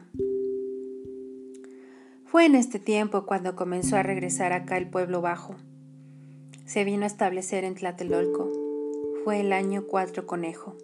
[2.25, 5.55] Fue en este tiempo cuando comenzó a regresar acá el pueblo bajo.
[6.67, 8.51] Se vino a establecer en Tlatelolco.
[9.23, 10.77] Fue el año 4 conejo.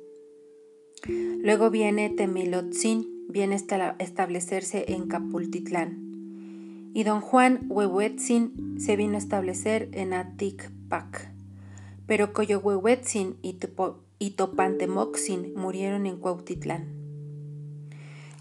[1.08, 6.90] Luego viene Temilotzin, viene a establecerse en Capultitlán.
[6.96, 11.32] Y don Juan Huehuetzin se vino a establecer en Aticpac.
[12.08, 13.54] Pero Coyohuehuetzin y
[14.20, 17.00] y Topantemoxin murieron en Cuautitlán.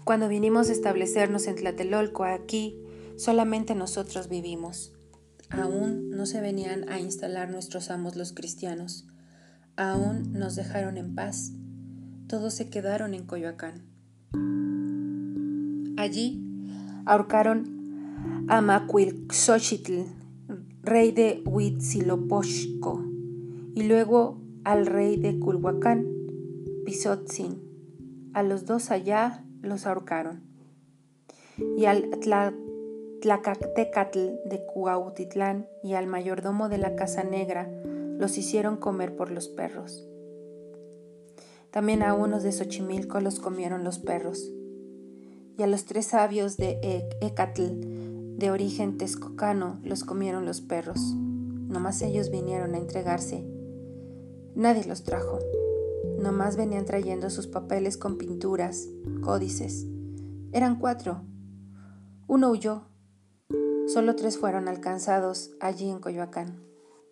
[0.03, 2.79] Cuando vinimos a establecernos en Tlatelolco, aquí
[3.15, 4.93] solamente nosotros vivimos.
[5.49, 9.07] Aún no se venían a instalar nuestros amos los cristianos.
[9.77, 11.53] Aún nos dejaron en paz.
[12.27, 13.85] Todos se quedaron en Coyoacán.
[15.97, 16.43] Allí
[17.05, 20.03] ahorcaron a Macuilxochitl,
[20.81, 22.79] rey de Huitzilopochtli,
[23.75, 26.07] y luego al rey de Culhuacán,
[26.85, 27.61] Pisotzin.
[28.33, 30.43] A los dos allá los ahorcaron.
[31.77, 32.09] Y al
[33.21, 37.69] Tlacactecatl de Cuautitlán y al mayordomo de la Casa Negra
[38.17, 40.07] los hicieron comer por los perros.
[41.71, 44.51] También a unos de Xochimilco los comieron los perros.
[45.57, 46.79] Y a los tres sabios de
[47.21, 50.99] Ecatl, de origen texcocano, los comieron los perros.
[51.67, 53.58] Nomás ellos vinieron a entregarse
[54.59, 55.39] Nadie los trajo.
[56.17, 58.89] Nomás venían trayendo sus papeles con pinturas,
[59.21, 59.87] códices.
[60.51, 61.21] Eran cuatro.
[62.27, 62.89] Uno huyó.
[63.87, 66.61] Solo tres fueron alcanzados allí en Coyoacán.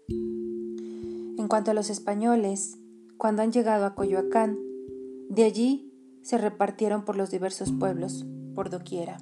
[0.09, 2.79] En cuanto a los españoles,
[3.15, 4.59] cuando han llegado a Coyoacán,
[5.29, 5.93] de allí
[6.23, 8.25] se repartieron por los diversos pueblos,
[8.55, 9.19] por doquiera.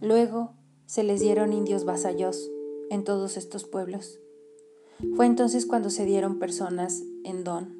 [0.00, 0.56] Luego
[0.86, 2.50] se les dieron indios vasallos
[2.90, 4.18] en todos estos pueblos.
[5.16, 7.74] Fue entonces cuando se dieron personas en don,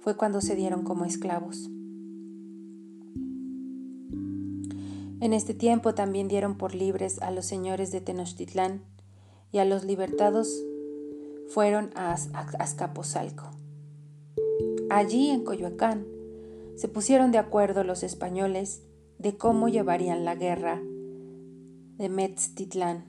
[0.00, 1.70] fue cuando se dieron como esclavos.
[5.20, 8.82] En este tiempo también dieron por libres a los señores de Tenochtitlán
[9.52, 10.62] y a los libertados
[11.48, 13.50] fueron a Azcapotzalco.
[14.90, 16.06] Allí en Coyoacán
[16.76, 18.82] se pusieron de acuerdo los españoles
[19.18, 20.82] de cómo llevarían la guerra
[21.96, 23.04] de Metztitlán.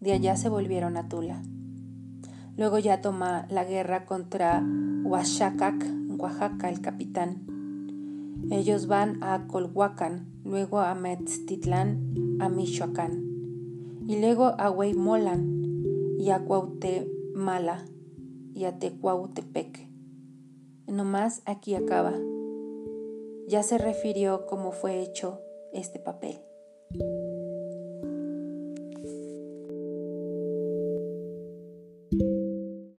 [0.00, 1.42] De allá se volvieron a Tula.
[2.58, 4.66] Luego ya toma la guerra contra
[5.04, 5.76] Huachacac,
[6.18, 7.46] Oaxaca, el capitán.
[8.50, 13.22] Ellos van a Colhuacan, luego a Metztitlán, a Michoacán,
[14.08, 17.84] y luego a Hueymolan y a Cuauhtemala
[18.54, 19.88] y a Tecuautepec.
[20.88, 22.14] Nomás aquí acaba.
[23.46, 25.40] Ya se refirió cómo fue hecho
[25.72, 26.40] este papel.